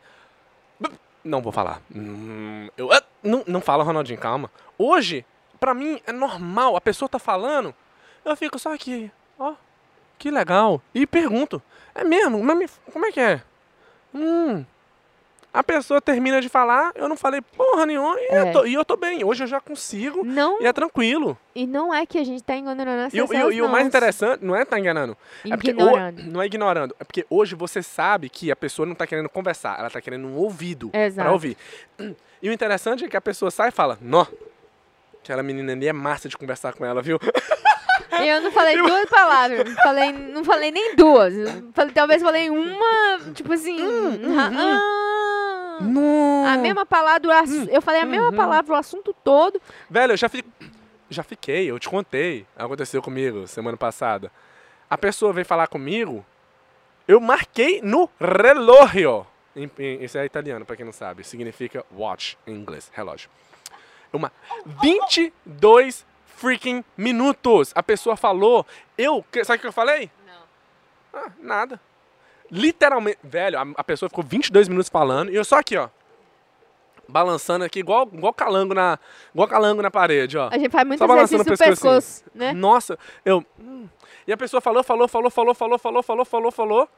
[0.79, 0.89] "B-
[1.23, 1.81] Não vou falar.
[1.95, 4.51] Hum, Eu, ah, não, não fala, Ronaldinho, calma.
[4.77, 5.25] Hoje,
[5.59, 6.75] pra mim, é normal.
[6.75, 7.73] A pessoa tá falando,
[8.23, 9.11] eu fico só aqui.
[9.39, 9.53] Ó,
[10.19, 10.81] que legal.
[10.93, 11.61] E pergunto:
[11.95, 12.39] É mesmo?
[12.91, 13.41] Como é que é?
[14.13, 14.65] Hum.
[15.55, 18.41] A pessoa termina de falar, eu não falei porra nenhuma e, É.
[18.41, 19.23] eu, tô, e eu tô bem.
[19.23, 21.37] Hoje eu já consigo Não, e é tranquilo.
[21.55, 23.69] e não é que a gente tá enganando as E, pessoas, e o- e o
[23.69, 25.15] mais interessante, não é tá enganando.
[25.45, 26.93] É porque não é ignorando.
[26.99, 30.27] É porque hoje você sabe que a pessoa não tá querendo conversar, ela tá querendo
[30.27, 31.23] um ouvido Exato.
[31.25, 31.55] pra ouvir.
[32.43, 34.25] E o interessante é que a pessoa sai e fala, nó,
[35.23, 37.17] aquela menina ali é massa de conversar com ela, viu?
[38.21, 39.73] Eu não falei duas palavras.
[39.75, 41.33] Falei, não falei nem duas.
[41.33, 43.81] Eu Falei, talvez falei uma, tipo assim.
[43.81, 45.04] Hum, ah, ah.
[45.81, 46.45] Não.
[46.45, 48.35] a mesma palavra, assu- eu falei a mesma uhum.
[48.35, 49.61] palavra, o assunto todo.
[49.89, 50.43] Velho, eu já, fi...
[51.09, 52.45] já fiquei, eu te contei.
[52.55, 54.31] Aconteceu comigo semana passada.
[54.89, 56.25] A pessoa veio falar comigo,
[57.07, 59.25] eu marquei no relógio.
[60.01, 61.23] Isso é italiano, pra quem não sabe.
[61.23, 63.29] Significa watch em inglês, relógio.
[64.11, 64.31] Uma
[64.65, 67.71] 22 freaking minutos.
[67.73, 68.65] A pessoa falou,
[68.97, 70.09] eu, sabe o que eu falei?
[70.25, 71.21] Não.
[71.21, 71.79] Ah, nada.
[72.51, 75.89] Literalmente, velho, a, a pessoa ficou 22 minutos falando e eu só aqui, ó.
[77.07, 78.97] Balançando aqui, igual, igual calango na,
[79.33, 80.49] igual calango na parede, ó.
[80.51, 82.31] A gente faz muito Só balançando exercício o do pescoço, pescocinho.
[82.33, 82.53] né?
[82.53, 83.45] Nossa, eu.
[83.59, 83.87] hum.
[84.27, 86.89] E a pessoa falou, falou, falou, falou, falou, falou, falou, falou, falou.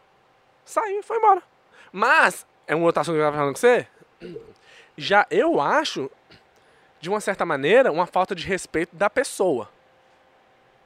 [0.64, 1.42] Saiu, foi embora.
[1.92, 3.88] Mas, é um outro assunto que eu tava falando com você.
[4.96, 6.10] Já eu acho,
[7.02, 9.70] de uma certa maneira, uma falta de respeito da pessoa.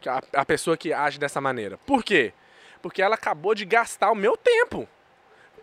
[0.06, 1.78] A, a pessoa que age dessa maneira.
[1.86, 2.34] Por quê?
[2.82, 4.88] Porque ela acabou de gastar o meu tempo.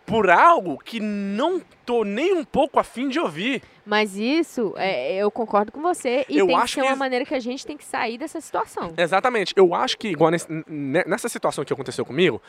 [0.05, 3.61] Por algo que não tô nem um pouco afim de ouvir.
[3.85, 6.25] Mas isso, é, eu concordo com você.
[6.27, 7.85] E Eu tem que acho ser que uma es- maneira que a gente tem que
[7.85, 8.91] sair dessa situação.
[8.97, 9.53] Exatamente.
[9.55, 12.41] Eu acho que, igual nesse- ne- nessa situação que aconteceu comigo,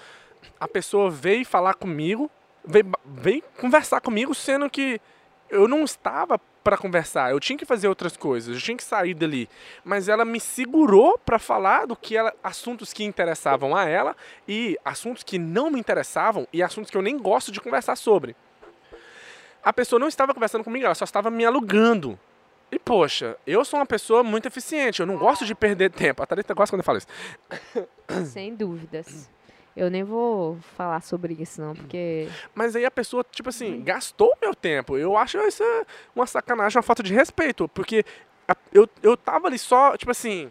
[0.59, 2.31] a pessoa veio falar comigo,
[2.65, 4.99] veio, veio conversar comigo, sendo que
[5.51, 7.31] eu não estava para conversar.
[7.31, 9.49] Eu tinha que fazer outras coisas, eu tinha que sair dali.
[9.85, 14.79] Mas ela me segurou para falar do que ela, assuntos que interessavam a ela e
[14.85, 18.37] assuntos que não me interessavam e assuntos que eu nem gosto de conversar sobre.
[19.63, 22.19] A pessoa não estava conversando comigo, ela só estava me alugando.
[22.73, 26.23] E, poxa, eu sou uma pessoa muito eficiente, eu não gosto de perder tempo.
[26.23, 28.27] A Thalita gosta quando eu falo isso.
[28.27, 29.29] Sem dúvidas.
[29.77, 32.29] Eu nem vou falar sobre isso, não, porque.
[32.55, 34.99] Mas aí a pessoa, tipo assim, gastou meu tempo.
[34.99, 35.63] Eu acho isso
[36.15, 37.69] uma sacanagem, uma falta de respeito.
[37.69, 38.05] Porque
[38.73, 40.51] eu, eu tava ali só, tipo assim.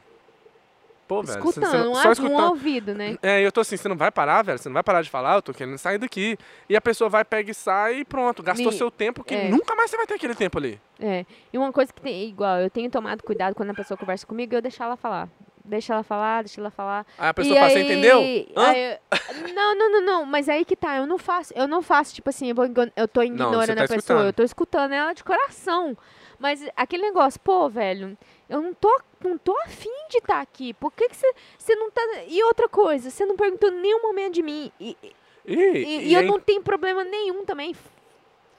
[1.08, 2.49] Pô, velho, você- escutando, você um, não- a- só um escutando.
[2.49, 3.17] ouvido, né?
[3.23, 4.60] É, eu tô assim, você não vai parar, velho?
[4.60, 5.36] Você não vai parar de falar?
[5.36, 6.38] Eu tô querendo sair daqui.
[6.69, 8.43] E a pessoa vai, pega e sai e pronto.
[8.43, 9.49] Gastou Me- seu tempo que é.
[9.49, 10.79] nunca mais você vai ter aquele tempo ali.
[10.99, 11.25] É.
[11.51, 14.53] E uma coisa que tem, igual, eu tenho tomado cuidado quando a pessoa conversa comigo,
[14.53, 15.27] eu deixar ela falar.
[15.69, 17.05] Deixa ela falar, deixa ela falar.
[17.17, 18.19] Aí a pessoa e fala, aí, você entendeu?
[18.21, 20.25] Eu- não, não, não, não.
[20.25, 23.08] Mas aí que tá, eu não faço, eu não faço, tipo assim, eu, vou, eu
[23.08, 24.25] tô ignorando tá a pessoa, escutando.
[24.25, 25.95] eu tô escutando ela de coração.
[26.39, 28.17] Mas aquele negócio, pô, velho,
[28.49, 30.73] eu não tô, não tô afim de estar aqui.
[30.73, 32.01] Por que você você não tá.
[32.27, 34.71] E outra coisa, você não perguntou nenhum momento de mim.
[34.79, 37.75] E, e- E, e- e e eu aí- não tenho problema nenhum também.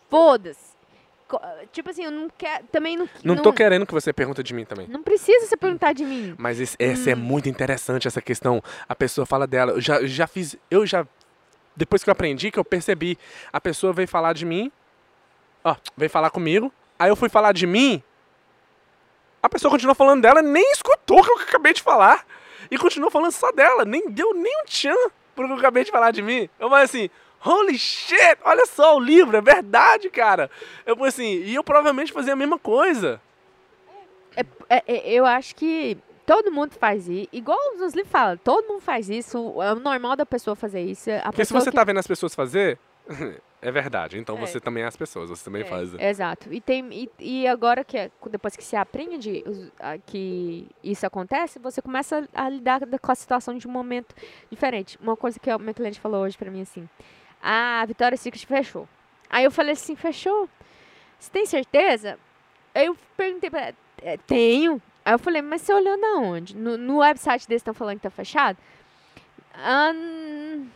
[0.08, 0.69] Foda-se.
[1.72, 2.64] Tipo assim, eu não quero.
[2.72, 3.08] Também não.
[3.22, 4.86] Não tô querendo que você pergunte de mim também.
[4.88, 6.34] Não precisa você perguntar de mim.
[6.38, 7.18] Mas esse- essa é Hum.
[7.18, 8.62] muito interessante, essa questão.
[8.88, 9.72] A pessoa fala dela.
[9.72, 10.56] Eu já, já fiz.
[10.70, 11.06] Eu já.
[11.76, 13.16] Depois que eu aprendi, que eu percebi,
[13.52, 14.70] a pessoa veio falar de mim.
[15.62, 16.72] Ó, veio falar comigo.
[16.98, 18.02] Aí eu fui falar de mim.
[19.42, 22.26] A pessoa continuou falando dela, nem escutou o que eu acabei de falar.
[22.70, 23.84] E continuou falando só dela.
[23.84, 24.94] Nem deu nem um tchan
[25.34, 26.48] pro que eu acabei de falar de mim.
[26.58, 27.10] Eu falei assim.
[27.44, 28.38] Holy shit!
[28.44, 30.50] Olha só o livro, é verdade, cara.
[30.84, 33.20] Eu falei assim, e eu provavelmente fazia a mesma coisa.
[34.68, 37.28] É, é, eu acho que todo mundo faz isso.
[37.32, 39.60] Igual os livros falam, todo mundo faz isso.
[39.62, 41.10] É o normal da pessoa fazer isso.
[41.10, 42.78] A Porque se você que- tá vendo as pessoas fazer,
[43.60, 44.18] é verdade.
[44.18, 44.40] Então É.
[44.40, 45.92] você também é as pessoas, você também É, faz.
[45.94, 46.52] Exato.
[46.52, 49.42] E, tem, e, e agora que é- depois que você aprende
[50.06, 54.14] que isso acontece, você começa a lidar da- com a situação de um momento
[54.50, 54.96] diferente.
[55.02, 56.88] Uma coisa que o meu cliente falou hoje pra mim assim:
[57.29, 58.88] "Ah, a Vitória Secret fechou".
[59.28, 60.48] Aí eu falei assim: "Fechou?
[61.18, 62.18] Você tem certeza?"
[62.74, 64.80] Aí eu perguntei pra ela: "É, "Tenho".
[65.04, 66.56] Aí eu falei: "Mas você olhou na onde?
[66.56, 68.58] No, no website deles estão falando que tá fechado?"
[69.58, 70.68] Hum,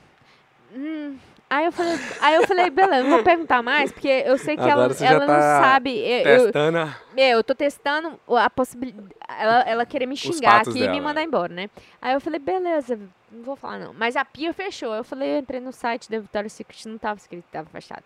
[0.74, 1.18] hum.
[1.48, 4.62] Aí eu falei, aí eu falei, beleza, não vou perguntar mais, porque eu sei que
[4.68, 5.96] Agora ela, ela não tá sabe.
[5.98, 6.78] Eu, eu, Testando.
[6.78, 9.14] a- meu, eu tô testando a possibilidade.
[9.28, 11.24] Ela, ela querer me xingar aqui e me dela, mandar é.
[11.24, 11.70] embora, né?
[12.02, 12.98] Aí eu falei, beleza,
[13.34, 13.92] não vou falar não.
[13.92, 14.94] Mas a pia fechou.
[14.94, 18.04] Eu falei, eu entrei no site da Victoria's Secret, não tava escrito que tava fechado.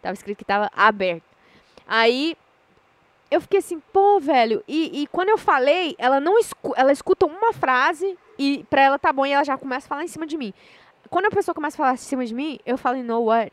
[0.00, 1.24] Tava escrito que tava aberto.
[1.86, 2.36] Aí
[3.30, 4.62] eu fiquei assim, pô, velho.
[4.66, 8.98] E, e quando eu falei, ela não escu ela escuta uma frase e pra ela
[8.98, 10.54] tá bom e ela já começa a falar em cima de mim.
[11.10, 13.52] Quando a pessoa começa a falar em cima de mim, eu falo, know what?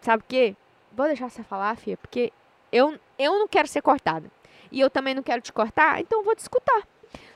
[0.00, 0.56] Sabe o quê?
[0.92, 2.32] Vou deixar você falar, filha, porque
[2.72, 4.30] eu, eu não quero ser cortada.
[4.72, 6.82] E eu também não quero te cortar, então vou te escutar.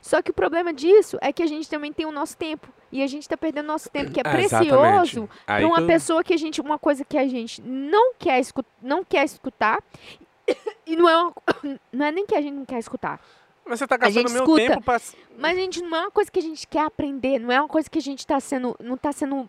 [0.04, 2.68] Só que o problema disso é que a gente também tem o nosso tempo.
[2.92, 5.86] E a gente tá perdendo nosso tempo, que é Ah, precioso Aí para uma eu-
[5.86, 8.42] pessoa que a gente, uma coisa que a gente não quer,
[8.82, 9.78] não quer escutar.
[10.86, 11.32] E não é, uma,
[11.90, 13.18] não é nem que a gente não quer escutar.
[13.64, 14.60] Mas você tá gastando meu escuta.
[14.60, 15.00] tempo pra.
[15.38, 17.68] Mas a gente não é uma coisa que a gente quer aprender, não é uma
[17.68, 19.48] coisa que a gente tá sendo, não tá sendo,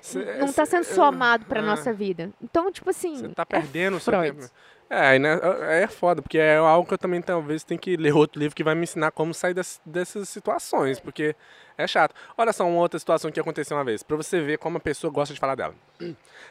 [0.00, 2.30] Cê- não tá sendo somado pra ah, nossa vida.
[2.42, 4.38] Então, tipo assim, Você tá é perdendo o seu Freud.
[4.40, 4.50] tempo.
[4.92, 8.12] É, né, é é foda, porque é algo que eu também talvez tenho que ler
[8.12, 11.36] outro livro que vai me ensinar como sair das- dessas situações, porque
[11.78, 12.12] é chato.
[12.36, 15.08] Olha só uma outra situação que aconteceu uma vez, pra você ver como a pessoa
[15.12, 15.74] gosta de falar dela.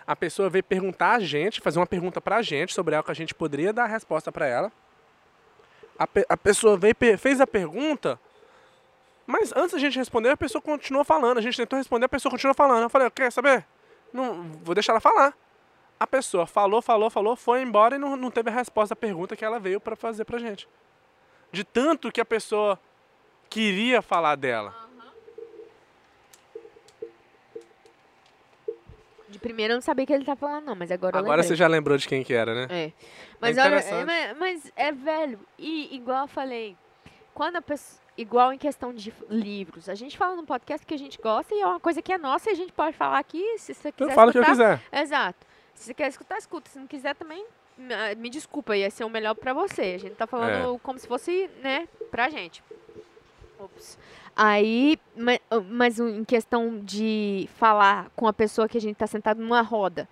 [0.08, 3.16] A pessoa veio perguntar a gente, fazer uma pergunta pra gente sobre algo que a
[3.16, 4.72] gente poderia dar a resposta pra ela.
[5.98, 8.18] A, pe- a pessoa veio, fez a pergunta,
[9.28, 11.40] mas antes da gente responder, a pessoa continuou falando.
[11.40, 12.84] A gente tentou responder, a pessoa continuou falando.
[12.84, 13.66] Eu falei, quer saber?
[14.14, 15.34] Não, vou deixar ela falar.
[16.00, 19.36] A pessoa falou, falou, falou, foi embora e não, não teve a resposta à pergunta
[19.36, 20.68] que ela veio pra fazer pra gente.
[21.52, 22.80] De tanto que a pessoa
[23.50, 24.90] queria falar dela.
[29.30, 31.56] de primeiro eu não sabia que ele tá falando, não, mas agora, eu Agora você
[31.56, 32.68] já lembrou de quem que era, né?
[32.70, 32.92] É.
[33.40, 34.12] Mas olha, interessante.
[34.12, 35.40] é, mas, mas é velho.
[35.58, 36.76] E igual eu falei,
[37.34, 38.00] quando a pessoa.
[38.18, 39.88] Igual em questão de livros.
[39.88, 42.18] A gente fala no podcast que a gente gosta e é uma coisa que é
[42.18, 44.12] nossa e a gente pode falar aqui se você quiser.
[44.12, 44.82] Eu falo o que eu quiser.
[44.92, 45.48] Exato.
[45.80, 46.70] Se você quer escutar, escuta.
[46.70, 47.46] Se não quiser também,
[47.78, 49.94] me- ah, desculpa, ia ser o melhor pra você.
[49.96, 52.62] A gente tá falando como se fosse, né, pra gente.
[53.58, 53.98] Ops.
[54.36, 55.00] Aí,
[55.50, 59.42] ah, mas um, em questão de falar com a pessoa que a gente tá sentado
[59.42, 60.08] numa roda.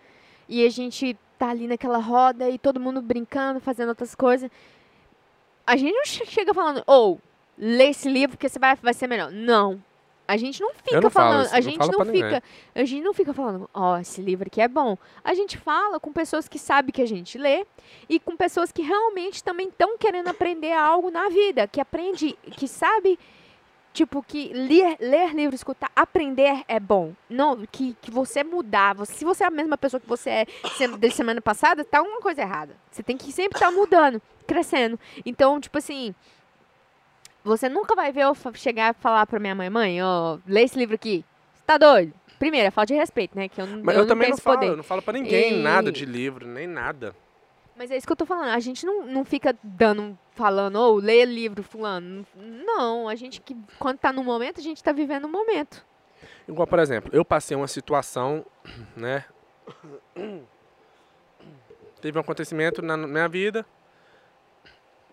[0.47, 4.49] E a gente tá ali naquela roda e todo mundo brincando, fazendo outras coisas.
[5.65, 7.19] A gente não che- chega falando, ou,
[7.57, 9.29] lê esse livro porque você vai, vai ser melhor.
[9.31, 9.83] Não.
[10.27, 12.23] A gente não fica não falando, isso, a não gente falo não pra ninguém.
[12.29, 12.43] fica,
[12.75, 14.97] a gente não fica falando, ó, esse livro aqui é bom.
[15.23, 17.65] A gente fala com pessoas que sabem que a gente lê
[18.09, 22.67] e com pessoas que realmente também estão querendo aprender algo na vida, que aprende, que
[22.67, 23.17] sabe,
[23.93, 27.13] tipo, que ler, ler livro, escutar, aprender é bom.
[27.29, 28.93] Não, que, que você mudar.
[28.95, 30.45] Você- se você é a mesma pessoa que você é
[30.77, 32.75] sem- de semana passada, tá uma coisa errada.
[32.91, 34.99] Você tem que sempre estar mudando, crescendo.
[35.25, 36.13] Então, tipo assim,
[37.47, 40.77] você nunca vai ver eu chegar e falar pra minha mãe, mãe, ó, lê esse
[40.77, 41.23] livro aqui.
[41.55, 42.13] Você tá doido?
[42.37, 43.49] Primeiro, é falta de respeito, né?
[43.49, 45.53] Que eu, não- Mas eu eu, não também não falo, eu não falo pra ninguém
[45.53, 47.15] E- nada de livro, nem nada.
[47.75, 48.49] Mas é isso que eu tô falando.
[48.49, 52.25] A gente não, não fica dando, falando, ou lê livro, fulano.
[52.35, 55.85] Não, a gente que, quando tá no momento, a gente tá vivendo o momento.
[56.47, 58.43] Igual, por exemplo, eu passei uma situação,
[58.95, 59.25] né?
[62.01, 63.65] Teve um acontecimento na minha vida,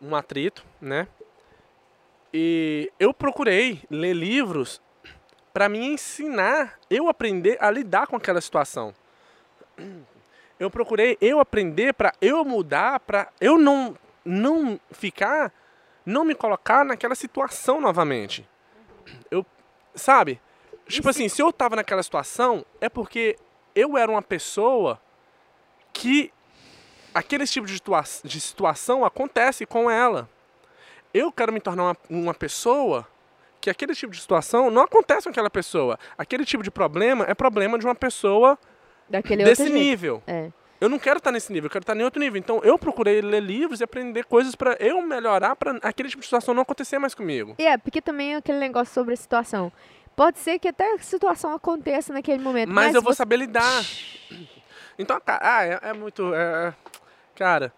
[0.01, 1.09] um atrito, né?
[2.37, 4.83] E eu procurei ler livros
[5.53, 8.93] para me ensinar, eu aprender a lidar com aquela situação.
[10.59, 15.53] Eu procurei eu aprender para eu mudar, para eu não não ficar,
[16.05, 18.49] não me colocar naquela situação novamente.
[19.31, 19.47] Eu,
[19.95, 20.41] sabe?
[20.89, 23.39] Tipo assim, se eu tava naquela situação, é porque
[23.77, 25.01] eu era uma pessoa
[25.93, 26.33] que
[27.15, 30.29] aquele tipo de, situa de situação acontece com ela.
[31.15, 33.07] Eu quero me tornar uma, uma pessoa
[33.61, 35.99] que aquele tipo de situação não acontece com aquela pessoa.
[36.19, 38.59] Aquele tipo de problema é problema de uma pessoa
[39.09, 40.23] Daquele desse nível.
[40.27, 40.51] É.
[40.81, 42.39] Eu não quero estar nesse nível, eu quero estar em outro nível.
[42.39, 46.27] Então eu procurei ler livros e aprender coisas para eu melhorar, para aquele tipo de
[46.27, 47.55] situação não acontecer mais comigo.
[47.59, 49.73] E é, porque também é aquele negócio sobre a situação.
[50.17, 52.69] Pode ser que até a situação aconteça naquele momento.
[52.69, 53.83] Mas, Mas, eu vou você- saber lidar.
[54.99, 56.35] Então, ah, é, é muito.
[56.35, 56.75] é,
[57.35, 57.73] cara,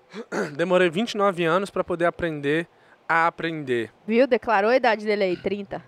[0.54, 2.66] demorei 29 anos para poder aprender
[3.12, 3.90] a aprender.
[4.06, 4.26] Viu?
[4.26, 5.82] Declarou a idade dele aí, 30.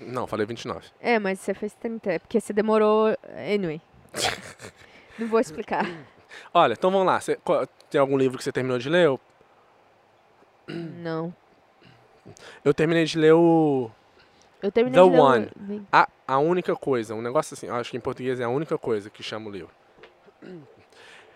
[0.00, 0.86] Não, falei 29.
[1.00, 2.12] É, mas você fez 30.
[2.12, 3.16] É porque você demorou.
[3.52, 3.80] Anyway.
[5.18, 5.84] Não vou explicar.
[6.54, 7.20] Olha, então vamos lá.
[7.20, 9.08] Você- qual- tem algum livro que você terminou de ler?
[10.68, 11.34] Não.
[12.64, 13.90] eu terminei de ler o.
[14.62, 15.86] Eu terminei The de ler o- One.
[15.92, 17.14] A, a única coisa.
[17.14, 19.70] Um negócio assim, acho que em português é a única coisa que chama o livro.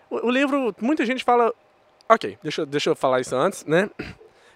[0.09, 1.53] O, o livro, muita gente fala.
[2.07, 3.89] Ok, deixa, deixa eu falar isso antes, né?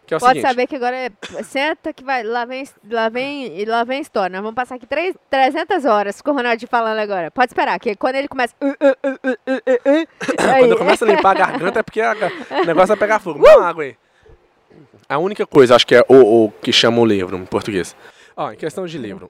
[0.08, 0.48] Que é o Pode seguinte.
[0.50, 1.10] saber que agora é.
[1.44, 2.24] Senta que vai.
[2.24, 4.32] Lá vem, lá vem, e lá vem história.
[4.34, 7.30] Nós vamos passar aqui três, 300 horas com o Ronaldo falando agora.
[7.30, 8.56] Pode esperar, que quando ele começa.
[8.62, 10.08] "Uh, uh, uh, uh, uh, uh, uh",
[10.54, 12.14] aí- Quando eu começo a limpar a garganta é porque a
[12.62, 13.40] o negócio vai pegar fogo.
[13.40, 13.98] Uma água aí.
[15.10, 17.96] A única coisa, acho que é o, o que chama o livro em português.
[18.36, 19.30] Ó, em questão de livro.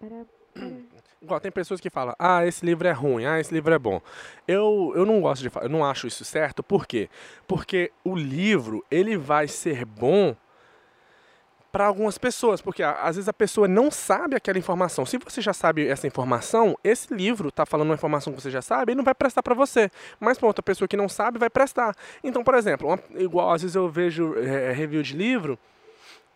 [1.21, 3.99] Igual, tem pessoas que falam, ah, esse livro é ruim, ah, esse livro é bom.
[4.47, 7.09] Eu, eu não gosto de falar, eu não acho isso certo, por quê?
[7.47, 10.35] Porque o livro, ele vai ser bom
[11.77, 15.05] para algumas pessoas, porque às vezes a pessoa não sabe aquela informação.
[15.05, 18.63] Se você já sabe essa informação, esse livro tá falando uma informação que você já
[18.63, 19.91] sabe, ele não vai prestar para você.
[20.19, 21.95] Mas para outra pessoa que não sabe, vai prestar.
[22.23, 25.59] Então, por exemplo, uma- igual às vezes eu vejo é, review de livro,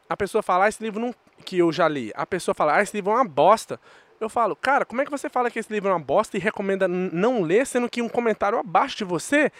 [0.08, 1.12] a pessoa fala, ah, esse livro não,
[1.44, 3.80] que eu já li, a pessoa fala, ah, esse livro é uma bosta.
[4.20, 6.40] Eu falo, cara, como é que você fala que esse livro é uma bosta e
[6.40, 9.52] recomenda não ler, sendo que um comentário abaixo de você,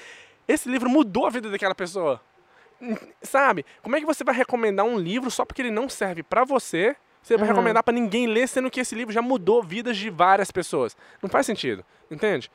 [0.48, 2.22] esse livro mudou a vida daquela pessoa?
[3.22, 3.66] Sabe?
[3.82, 6.96] Como é que você vai recomendar um livro só porque ele não serve pra você?
[7.22, 7.54] Você vai Uhum.
[7.54, 10.98] recomendar pra ninguém ler, sendo que esse livro já mudou vidas de várias pessoas.
[11.22, 12.50] Não faz sentido, entende?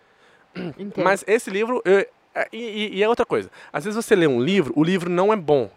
[0.55, 1.05] Entendo.
[1.05, 1.81] Mas esse livro.
[1.85, 3.51] eu- é, e, e- é outra coisa.
[3.73, 5.71] Às vezes você lê um livro, o livro não é bom.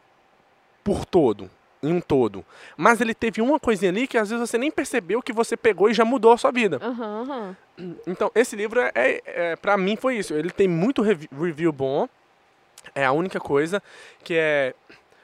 [0.84, 1.50] Por todo.
[1.84, 2.44] Em um todo.
[2.76, 5.90] Mas ele teve uma coisinha ali que às vezes você nem percebeu que você pegou
[5.90, 6.78] e já mudou a sua vida.
[6.82, 7.58] Aham, aham.
[8.08, 10.34] Então, esse livro, é, é, é, pra mim, foi isso.
[10.34, 12.10] Ele tem muito revi- review bom.
[12.96, 13.82] É a única coisa
[14.24, 14.74] que é.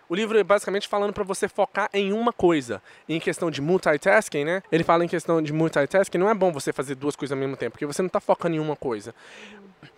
[0.07, 2.81] O livro é basicamente falando pra você focar em uma coisa.
[3.09, 4.61] Em questão de multitasking, né?
[4.71, 7.57] Ele fala em questão de multitasking, não é bom você fazer duas coisas ao mesmo
[7.57, 9.15] tempo, porque você não tá focando em uma coisa.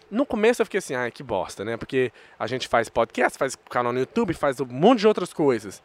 [0.09, 1.75] No começo eu fiquei assim, ai, que bosta, né?
[1.75, 5.83] Porque a gente faz podcast, faz canal no YouTube, faz um monte de outras coisas.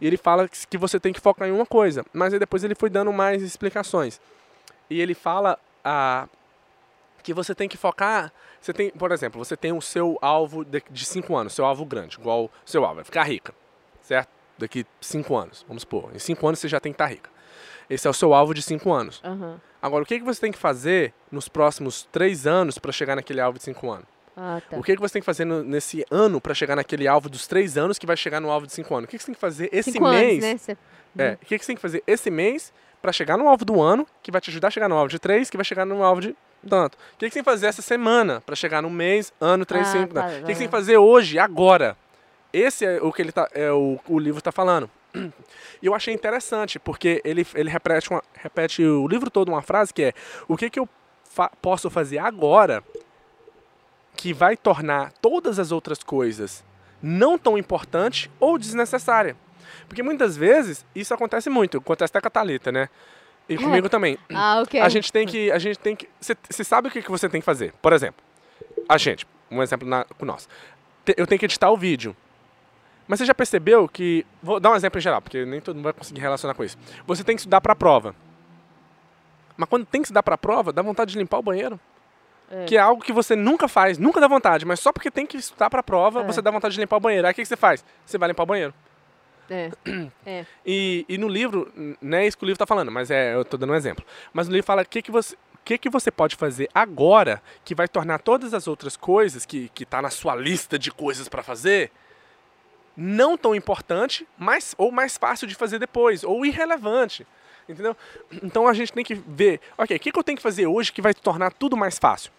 [0.00, 2.06] E ele fala que que você tem que focar em uma coisa.
[2.10, 4.18] Mas aí depois ele foi dando mais explicações.
[4.88, 6.26] E ele fala ah,
[7.22, 8.32] que você tem que focar.
[8.60, 12.16] Você tem, por exemplo, você tem o seu alvo de 5 anos, seu alvo grande,
[12.18, 13.54] igual o seu alvo, é ficar rica,
[14.02, 14.28] certo?
[14.58, 16.10] Daqui 5 anos, vamos supor.
[16.14, 17.30] Em 5 anos você já tem que estar rica.
[17.88, 19.20] Esse é o seu alvo de 5 anos.
[19.24, 19.60] Aham.
[19.80, 23.40] Agora, o que, que você tem que fazer nos próximos 3 anos para chegar naquele
[23.40, 24.06] alvo de 5 anos?
[24.36, 24.76] Ah, tá.
[24.76, 27.46] O que, que você tem que fazer no- nesse ano pra chegar naquele alvo dos
[27.48, 29.08] três anos que vai chegar no alvo de cinco anos?
[29.08, 30.44] O que, que você tem que fazer esse Cinco mês?
[30.44, 30.76] anos, né?
[31.18, 33.80] É, o que, que você tem que fazer esse mês pra chegar no alvo do
[33.82, 36.04] ano, que vai te ajudar a chegar no alvo de três, que vai chegar no
[36.04, 36.36] alvo de
[36.68, 36.94] tanto?
[36.94, 39.86] O que, que você tem que fazer essa semana pra chegar no mês, ano, três,
[39.88, 40.14] Ah, cinco?
[40.14, 40.32] tá, tanto?
[40.32, 40.76] O que, que tá, você tem que tá.
[40.78, 41.96] fazer hoje, agora?
[42.52, 44.90] Esse é o que ele tá, é o, o livro tá falando.
[45.82, 49.92] E eu achei interessante, porque ele, ele repete, uma- repete o livro todo uma frase
[49.92, 50.12] que é:
[50.46, 50.88] O que, que eu
[51.24, 52.82] fa- posso fazer agora
[54.16, 56.64] que vai tornar todas as outras coisas
[57.02, 59.36] não tão importante ou desnecessária?
[59.86, 62.88] Porque muitas vezes isso acontece muito, acontece até com a Thalita, né?
[63.48, 64.18] E comigo também.
[64.34, 64.80] Ah, ok.
[64.80, 65.50] A gente tem que.
[65.50, 66.08] A gente tem que.
[66.20, 67.72] Você sabe o que, que você tem que fazer?
[67.80, 68.22] Por exemplo,
[68.88, 70.48] a gente, um exemplo na, com nós.
[71.04, 72.14] Te- Eu tenho que editar o vídeo.
[73.06, 74.26] Mas você já percebeu que.
[74.42, 76.76] Vou dar um exemplo em geral, porque nem todo mundo vai conseguir relacionar com isso.
[77.06, 78.14] Você tem que estudar pra prova.
[79.56, 81.80] Mas quando tem que estudar pra prova, dá vontade de limpar o banheiro.
[82.50, 82.64] É.
[82.64, 85.36] Que é algo que você nunca faz, nunca dá vontade, mas só porque tem que
[85.36, 86.24] estudar pra prova, É.
[86.24, 87.26] você dá vontade de limpar o banheiro.
[87.26, 87.84] Aí o que, que você faz?
[88.06, 88.72] Você vai limpar o banheiro.
[90.26, 90.44] É.
[90.64, 93.42] E, e no livro, não é isso que o livro está falando, mas é, eu
[93.42, 94.04] estou dando um exemplo.
[94.32, 97.42] Mas no livro fala o que, que, você, o que, que você pode fazer agora
[97.64, 101.28] que vai tornar todas as outras coisas que que tá na sua lista de coisas
[101.28, 101.90] para fazer
[103.00, 107.24] não tão importante, mas, ou mais fácil de fazer depois, ou irrelevante.
[107.68, 107.96] Entendeu?
[108.42, 110.92] Então a gente tem que ver, ok, o que, que eu tenho que fazer hoje
[110.92, 112.32] que vai tornar tudo mais fácil?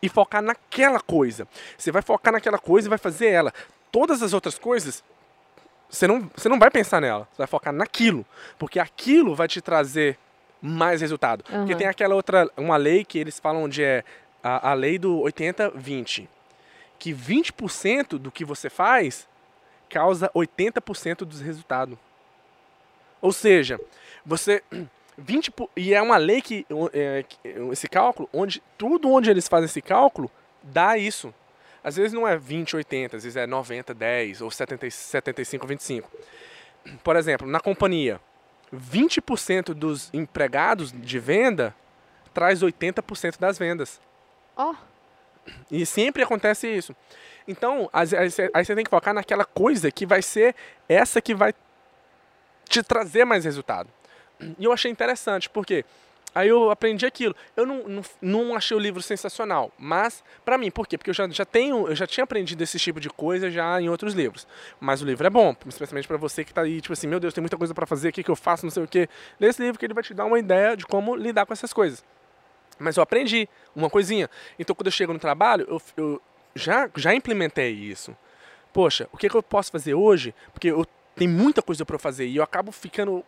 [0.00, 1.48] E focar naquela coisa.
[1.76, 3.52] Você vai focar naquela coisa e vai fazer ela.
[3.90, 5.02] Todas as outras coisas,
[5.94, 7.26] você não, você não vai pensar nela.
[7.32, 8.24] Você vai focar naquilo.
[8.58, 10.18] Porque aquilo vai te trazer
[10.60, 11.44] mais resultado.
[11.44, 11.76] Porque Aham.
[11.78, 14.04] tem aquela outra, uma lei que eles falam de é
[14.42, 16.26] a, a lei do 80-20.
[16.98, 19.26] Que 20% do que você faz
[19.88, 21.96] causa 80% dos resultados.
[23.20, 23.80] Ou seja,
[24.24, 24.62] você
[25.16, 27.38] 20 po- e é uma lei que é, que-
[27.72, 30.30] esse cálculo onde tudo onde eles fazem esse cálculo
[30.62, 31.32] dá isso.
[31.84, 36.10] Às vezes não é 20 80, às vezes é 90 10 ou 70, 75 25.
[37.04, 38.18] Por exemplo, na companhia,
[38.72, 41.74] 20% dos empregados de venda
[42.32, 44.00] traz 80% das vendas.
[44.56, 44.74] Ó,
[45.70, 46.96] E sempre acontece isso.
[47.46, 50.54] Então, às- aí você aí você tem que focar naquela coisa que vai ser
[50.88, 51.52] essa que vai
[52.66, 53.90] te trazer mais resultado.
[54.58, 55.84] E eu achei interessante, porque
[56.34, 57.34] aí eu aprendi aquilo.
[57.56, 60.98] Eu não, não, não achei o livro sensacional, mas pra mim, por quê?
[60.98, 63.88] Porque eu já, já tenho, eu já tinha aprendido esse tipo de coisa já em
[63.88, 64.46] outros livros.
[64.80, 67.32] Mas o livro é bom, especialmente pra você que tá aí, tipo assim, meu Deus,
[67.32, 69.08] tem muita coisa pra fazer, o que, que eu faço, não sei o quê.
[69.38, 71.72] Lê esse livro que ele vai te dar uma ideia de como lidar com essas
[71.72, 72.04] coisas.
[72.78, 74.28] Mas eu aprendi uma coisinha.
[74.58, 76.22] Então, quando eu chego no trabalho, eu, eu
[76.54, 78.16] já, já implementei isso.
[78.72, 80.34] Poxa, o que, que eu posso fazer hoje?
[80.52, 83.24] Porque eu tem muita coisa eu fazer e eu acabo ficando,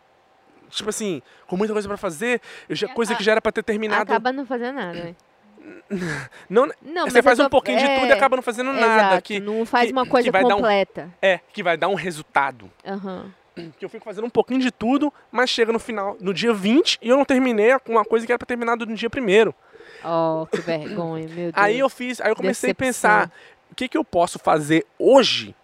[0.69, 3.63] tipo assim, com muita coisa pra fazer, eu já, coisa que já era pra ter
[3.63, 4.11] terminado.
[4.11, 5.15] acaba não fazendo nada, né?
[6.49, 8.71] Não, Não, você faz eu um tô- pouquinho de é, tudo e acaba não fazendo
[8.71, 9.07] nada.
[9.09, 11.09] Exato, Que, não faz que- uma coisa dar um- completa.
[11.21, 12.71] é, que vai dar um resultado.
[12.85, 13.33] Aham.
[13.77, 16.99] Que eu fico fazendo um pouquinho de tudo, mas chega no final, no dia 20,
[17.01, 19.53] e eu não terminei com uma coisa que era pra terminar no dia primeiro.
[20.05, 21.53] Oh, que vergonha, meu Deus.
[21.57, 23.09] Aí eu fiz, aí eu comecei Decepção.
[23.11, 23.31] a pensar,
[23.71, 25.55] o que, que eu posso fazer hoje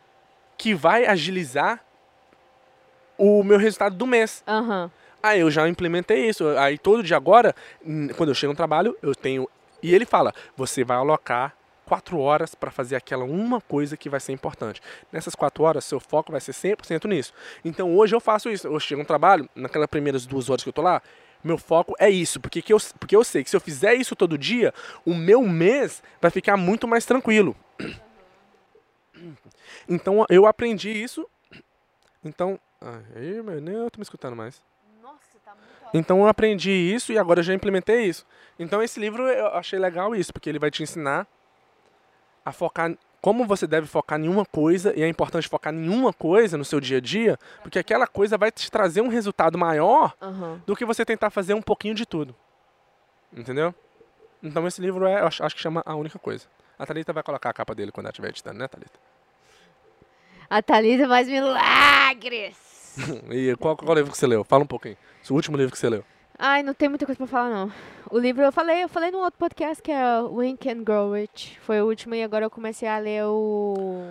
[0.58, 1.80] que vai agilizar
[3.18, 4.44] o meu resultado do mês?
[4.48, 4.92] Aham.
[5.22, 6.48] Aí eu já implementei isso.
[6.58, 7.56] Aí todo dia agora,
[8.18, 9.48] quando eu chego no trabalho, eu tenho.
[9.82, 14.20] E ele fala: você vai alocar quatro horas para fazer aquela uma coisa que vai
[14.20, 14.82] ser importante.
[15.12, 17.34] Nessas quatro horas, seu foco vai ser 100% nisso.
[17.64, 18.68] Então hoje eu faço isso.
[18.68, 21.02] Eu chego no trabalho, naquelas primeiras duas horas que eu tô lá,
[21.44, 22.40] meu foco é isso.
[22.40, 24.74] Porque, que eu, porque eu sei que se eu fizer isso todo dia,
[25.06, 27.56] o meu mês vai ficar muito mais tranquilo.
[29.88, 31.28] Então eu aprendi isso.
[32.24, 32.60] Então.
[33.16, 34.62] Aí, meu, nem eu tô me escutando mais.
[35.02, 38.26] Nossa, tá muito Então eu aprendi isso e agora eu já implementei isso.
[38.60, 41.26] Então esse livro eu achei legal isso, porque ele vai te ensinar
[42.46, 46.12] a focar como você deve focar em uma coisa e é importante focar em uma
[46.12, 50.14] coisa no seu dia a dia, porque aquela coisa vai te trazer um resultado maior
[50.22, 50.62] Aham.
[50.66, 52.36] do que você tentar fazer um pouquinho de tudo.
[53.32, 53.74] Entendeu?
[54.44, 56.46] Então esse livro é, eu acho, acho que chama A Única Coisa.
[56.78, 59.00] A Thalita vai colocar a capa dele quando ela estiver editando, né, Thalita?
[60.50, 62.73] A Thalita faz milagres.
[63.32, 64.44] E qual, qual livro que você leu?
[64.44, 64.98] Fala um pouquinho.
[65.30, 66.04] O último livro que você leu.
[66.38, 67.72] Ai, não tem muita coisa pra falar, não.
[68.10, 71.60] O livro eu falei, eu falei no outro podcast que é Wink and Grow Rich.
[71.62, 74.04] Foi o último e agora eu comecei a ler o.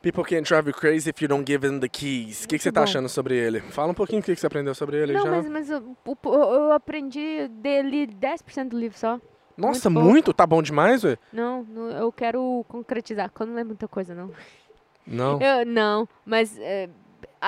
[0.00, 2.44] People can drive you crazy if you don't give them the keys.
[2.44, 2.84] O que, que você tá bom.
[2.84, 3.60] achando sobre ele?
[3.60, 5.30] Fala um pouquinho o que, que você aprendeu sobre ele não, já.
[5.30, 9.18] mas, mas eu, eu aprendi dele 10% do livro só.
[9.56, 10.32] Nossa, muito muito?
[10.34, 11.16] Tá bom demais, ué?
[11.32, 14.30] Não, não, eu quero concretizar, porque eu não lembro muita coisa, não.
[15.06, 15.40] Não.
[15.40, 16.88] Eu, não, mas é,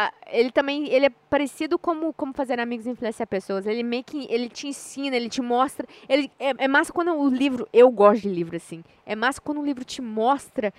[0.05, 3.67] a- ele também ele é parecido como como fazer amigos e influenciar pessoas.
[3.67, 5.87] Ele meio que ele te ensina, ele te mostra.
[6.09, 8.85] Ele é, é massa quando o livro, eu gosto de livro assim.
[9.05, 10.73] É massa quando o livro te mostra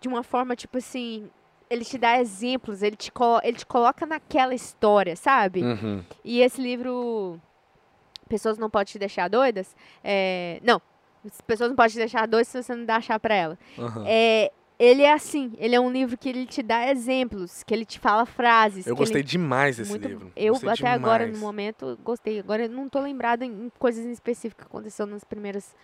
[0.00, 1.30] de uma forma tipo assim,
[1.70, 3.12] ele te dá exemplos, ele te
[3.42, 5.62] ele te coloca naquela história, sabe?
[5.62, 6.02] Uhum.
[6.24, 7.40] E esse livro
[8.28, 10.80] Pessoas não podem te deixar doidas, é, não,
[11.24, 13.58] as pessoas não podem te deixar doidas se você não dá chá pra ela.
[13.76, 14.02] Uhum.
[14.06, 17.84] É, ele é assim, ele é um livro que ele te dá exemplos, que ele
[17.84, 18.86] te fala frases.
[18.86, 20.32] Eu que ele- gostei demais desse muito- livro.
[20.34, 21.42] Eu Gostei até agora, no demais.
[21.42, 22.38] momento, gostei.
[22.38, 25.74] Agora eu não tô lembrada em, coisas em específico que aconteceu nas primeiras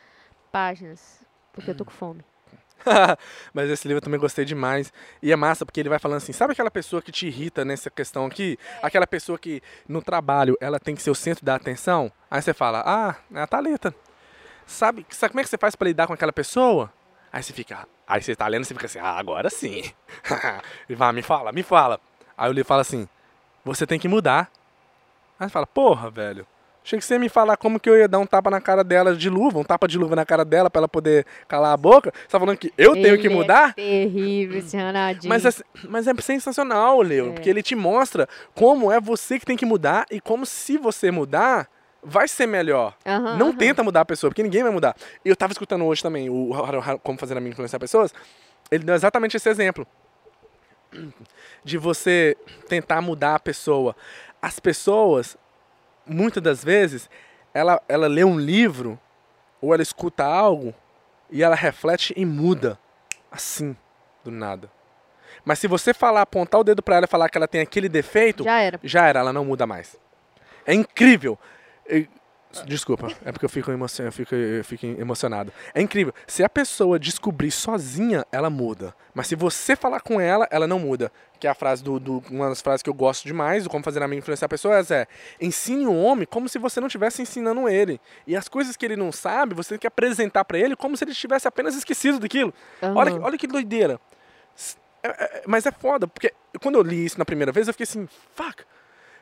[0.50, 1.20] páginas.
[1.52, 2.24] Porque eu tô com fome.
[3.52, 4.92] Mas esse livro eu também gostei demais.
[5.22, 7.90] E é massa porque ele vai falando assim: sabe aquela pessoa que te irrita nessa
[7.90, 8.56] questão aqui?
[8.82, 12.10] Aquela pessoa que no trabalho ela tem que ser o centro da atenção?
[12.30, 13.94] Aí você fala: ah, é a Thalita.
[14.66, 16.90] Sabe, sabe como é que você faz pra lidar com aquela pessoa?
[17.32, 19.82] Aí você fica, aí você tá lendo e você fica assim: ah, agora sim.
[20.88, 22.00] e vai, me fala, me fala.
[22.36, 23.08] Aí o livro fala assim:
[23.64, 24.50] você tem que mudar.
[25.38, 26.46] Aí você fala: porra, velho.
[26.82, 28.82] Achei que você ia me falar como que eu ia dar um tapa na cara
[28.82, 31.76] dela de luva, um tapa de luva na cara dela pra ela poder calar a
[31.76, 32.10] boca.
[32.22, 33.74] Você tá falando que eu tenho que Ele é mudar?
[33.74, 35.28] terrível esse Ronaldinho.
[35.28, 35.50] Mas é,
[35.86, 37.32] mas é sensacional, Leo, É.
[37.32, 41.10] porque ele te mostra como é você que tem que mudar e como se você
[41.10, 41.68] mudar,
[42.02, 42.94] vai ser melhor.
[43.06, 43.56] Aham, Não aham.
[43.56, 44.96] tenta mudar a pessoa, porque ninguém vai mudar.
[45.24, 46.50] E eu tava escutando hoje também o
[47.02, 48.12] Como Fazer a Mim Influenciar Pessoas.
[48.70, 49.86] Ele deu exatamente esse exemplo.
[51.64, 52.36] De você
[52.68, 53.94] tentar mudar a pessoa.
[54.42, 55.36] As pessoas,
[56.06, 57.08] muitas das vezes,
[57.54, 58.98] ela, ela lê um livro
[59.60, 60.74] ou ela escuta algo
[61.30, 62.78] e ela reflete e muda.
[63.30, 63.76] Assim,
[64.24, 64.70] do nada.
[65.44, 67.88] Mas se você falar, apontar o dedo pra ela e falar que ela tem aquele
[67.88, 68.80] defeito, Já era.
[68.82, 69.96] já era, ela não muda mais.
[70.66, 71.38] É incrível.
[72.66, 75.52] Desculpa, é porque eu fico, emocio- eu, fico, eu fico emocionado.
[75.72, 76.12] É incrível.
[76.26, 78.92] Se a pessoa descobrir sozinha, ela muda.
[79.14, 81.12] Mas se você falar com ela, ela não muda.
[81.38, 83.84] Que é a frase do, do- uma das frases que eu gosto demais, do como
[83.84, 85.06] fazer a mim influenciar pessoas, é
[85.40, 88.00] ensine o homem como se você não estivesse ensinando ele.
[88.26, 91.04] E as coisas que ele não sabe, você tem que apresentar pra ele como se
[91.04, 92.52] ele tivesse apenas esquecido daquilo.
[92.82, 93.26] Olha, que- Aham.
[93.26, 94.00] olha que doideira.
[94.56, 97.74] S- é- é- mas é foda, porque quando eu li isso na primeira vez, eu
[97.74, 98.64] fiquei assim, fuck,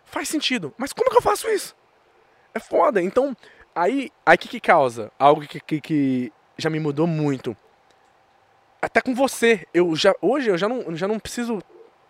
[0.07, 0.73] faz sentido.
[0.79, 1.77] Mas como que eu faço isso?
[2.55, 3.01] É foda.
[3.03, 3.37] Então,
[3.75, 5.11] aí, aí que que causa?
[5.19, 7.57] Algo que, que, que já me mudou muito.
[8.81, 9.67] Até com você.
[9.75, 11.61] Eu já, hoje eu já não, já não preciso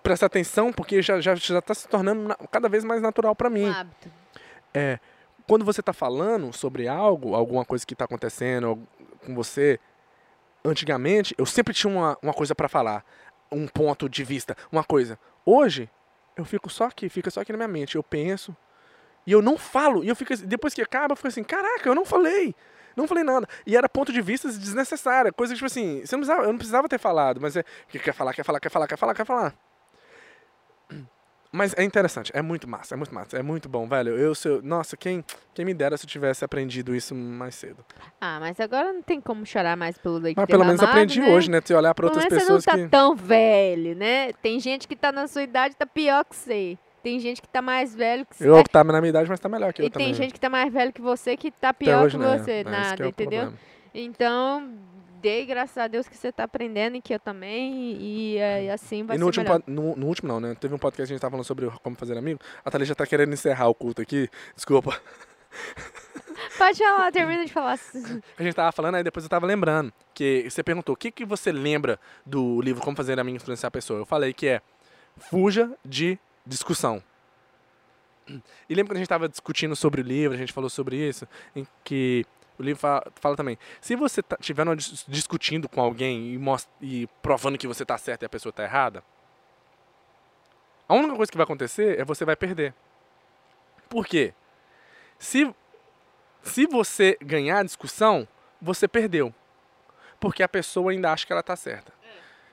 [0.03, 3.51] prestar atenção, porque já, já, já tá se tornando na- cada vez mais natural pra
[3.51, 4.11] mim Um hábito.
[4.73, 4.99] é
[5.47, 8.87] quando você tá falando sobre algo, alguma coisa que tá acontecendo
[9.25, 9.81] com você,
[10.63, 13.03] antigamente eu sempre tinha uma, uma coisa pra falar,
[13.51, 15.19] um ponto de vista, uma coisa.
[15.47, 15.89] Hoje
[16.37, 18.55] eu fico só aqui, fica só aqui na minha mente, eu penso
[19.29, 21.87] e eu não falo, e eu fico assim- depois que acaba, eu fico assim, caraca,
[21.89, 22.55] eu não falei.
[22.97, 23.47] Não falei nada.
[23.67, 25.33] E era ponto de vista desnecessário.
[25.33, 27.65] Coisa que, tipo assim, você não precisava, eu não precisava ter falado, mas é.
[27.89, 29.55] que Quer falar, quer falar, quer falar, quer falar, quer falar.
[31.51, 34.19] Mas é interessante, é muito massa, é muito massa, é muito bom, velho.
[34.19, 35.25] Eu, se eu- nossa, quem,
[35.55, 37.83] quem me dera se eu tivesse aprendido isso mais cedo.
[38.21, 41.31] Ah, mas agora não tem como chorar mais pelo leite Mas pelo menos aprendi né?
[41.31, 41.61] hoje, né?
[41.65, 42.89] Se olhar Pelo outras pessoas você não tá que.
[42.91, 44.33] tão velho, né?
[44.43, 46.77] Tem gente que tá na sua idade e tá pior que você.
[47.09, 48.47] Tem gente que tá mais velho que você.
[48.47, 50.09] Eu que tá na minha idade, mas tá melhor que eu e também.
[50.09, 52.39] tem gente que tá mais velho que você que tá pior hoje, que né?
[52.39, 52.51] você.
[52.51, 53.41] É, que nada, é entendeu?
[53.47, 53.59] problema.
[53.95, 54.75] Então,
[55.23, 57.97] dei graças a Deus que você tá aprendendo e que eu também.
[57.99, 59.63] E, é, assim vai E no ser último, melhor.
[59.67, 60.55] no, no último não, né?
[60.55, 62.41] Teve um podcast que a gente tava falando sobre como fazer amigo.
[62.63, 64.29] A Thalita já tá querendo encerrar o culto aqui.
[64.55, 64.95] Desculpa.
[66.59, 67.79] Pode falar, termina de falar.
[68.39, 69.93] A gente tava falando, aí depois eu tava lembrando.
[70.13, 73.71] Que você perguntou, o que, que você lembra do livro Como Fazer Amigo Influenciar a
[73.71, 74.01] Pessoa?
[74.01, 74.61] Eu falei que é
[75.17, 76.19] fuja de
[76.49, 77.03] discussão.
[78.69, 81.27] E lembra quando a gente tava discutindo sobre o livro, a gente falou sobre isso,
[81.55, 82.27] em que
[82.59, 86.41] o livro fala, fala também, se você tá, tiver numa dis- discutindo com alguém e,
[86.83, 89.03] e provando que você tá certo e a pessoa tá errada,
[90.89, 92.75] a única coisa que vai acontecer é você vai perder.
[93.89, 94.35] Por quê?
[95.19, 95.55] Se,
[96.43, 98.27] se você ganhar a discussão,
[98.61, 99.35] você perdeu.
[100.19, 101.93] Porque a pessoa ainda acha que ela tá certa.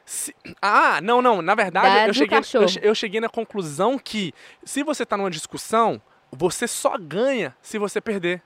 [0.05, 1.41] Se- ah, não, não.
[1.41, 2.37] Na verdade, eu cheguei,
[2.83, 4.33] eu, eu cheguei na conclusão que
[4.63, 5.99] se você tá numa discussão,
[6.31, 8.41] você só ganha se você perder.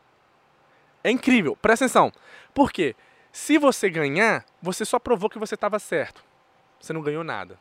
[1.03, 1.55] É incrível.
[1.55, 2.11] Presta atenção.
[2.53, 2.95] Por quê?
[3.31, 6.23] Se você ganhar, você só provou que você estava certo.
[6.79, 7.59] Você não ganhou nada.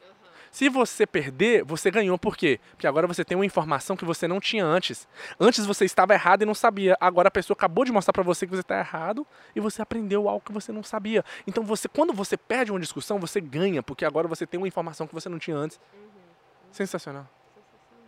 [0.50, 2.18] Se você perder, você ganhou.
[2.18, 2.58] Por quê?
[2.72, 5.06] Porque agora você tem uma informação que você não tinha antes.
[5.38, 6.96] Antes você estava errado e não sabia.
[7.00, 10.28] Agora a pessoa acabou de mostrar para você que você está errado e você aprendeu
[10.28, 11.24] algo que você não sabia.
[11.46, 15.06] Então você, quando você perde uma discussão, você ganha, porque agora você tem uma informação
[15.06, 15.78] que você não tinha antes.
[16.72, 17.26] Sensacional.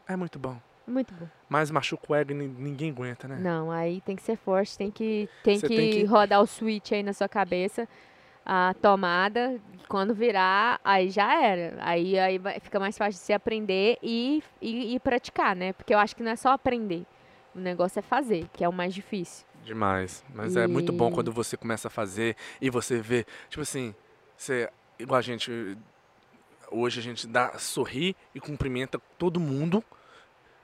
[0.08, 0.56] É muito bom.
[0.86, 1.28] Muito bom.
[1.48, 3.36] Mas machuca o ego e nin- ninguém aguenta, né?
[3.40, 6.92] Não, aí tem que ser forte, tem que, tem que, tem que- rodar o switch
[6.92, 7.86] aí na sua cabeça.
[8.44, 9.60] A tomada.
[9.88, 11.76] Quando virar, aí já era.
[11.80, 15.72] Aí, aí vai- fica mais fácil de você aprender e, e, e praticar, né?
[15.72, 17.04] Porque eu acho que não é só aprender.
[17.54, 19.44] O negócio é fazer, que é o mais difícil.
[19.64, 20.24] Demais.
[20.32, 23.92] Mas é muito bom E- quando você começa a fazer e você vê, tipo assim,
[24.36, 25.76] você, igual a gente,
[26.70, 29.82] hoje a gente dá, sorri e cumprimenta todo mundo.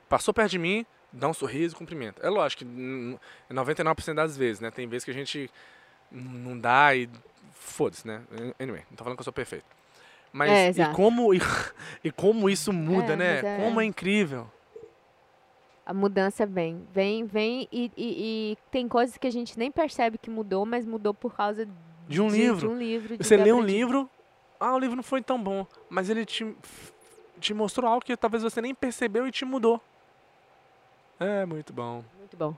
[0.07, 2.25] Passou perto de mim, dá um sorriso e cumprimenta.
[2.25, 3.17] É lógico que hum,
[3.51, 4.71] 99% das vezes, né?
[4.71, 5.51] Tem vezes que a gente
[6.09, 7.09] não dá e
[7.51, 8.21] foda-se, né?
[8.59, 9.65] Anyway, não tô falando que eu sou perfeito.
[10.31, 11.39] Mas É, e, como, e,
[12.03, 13.39] e como isso muda, É, né?
[13.39, 14.49] é- Como é incrível.
[15.85, 20.17] A mudança vem, vem, vem e, e- e tem coisas que a gente nem percebe
[20.17, 21.65] que mudou, mas mudou por causa
[22.07, 22.59] De um de, livro.
[22.59, 23.17] de um livro.
[23.17, 24.09] de Você lê um livro,
[24.59, 26.55] ah, o livro não foi tão bom, mas ele te,
[27.39, 29.81] te mostrou algo que talvez você nem percebeu e te mudou.
[31.19, 32.03] É, muito bom.
[32.19, 32.53] Muito bom.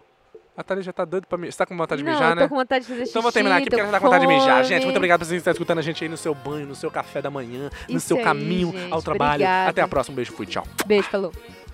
[0.60, 1.50] A Thalia já tá doida pra me...
[1.50, 2.48] Você tá com vontade de não, mijar, eu tô né?
[2.50, 3.12] com vontade de fazer xixi.
[3.12, 4.62] Então vou terminar aqui porque ela tá com vontade de mijar.
[4.66, 6.92] Gente, muito obrigado por você estar escutando a gente aí no seu banho, no seu
[6.92, 8.92] café da manhã, no Isso seu aí, caminho gente.
[8.92, 9.36] ao trabalho.
[9.36, 9.70] Obrigada.
[9.70, 10.12] Até a próxima.
[10.12, 10.68] Um beijo, fui, tchau.
[10.86, 11.32] Beijo, falou.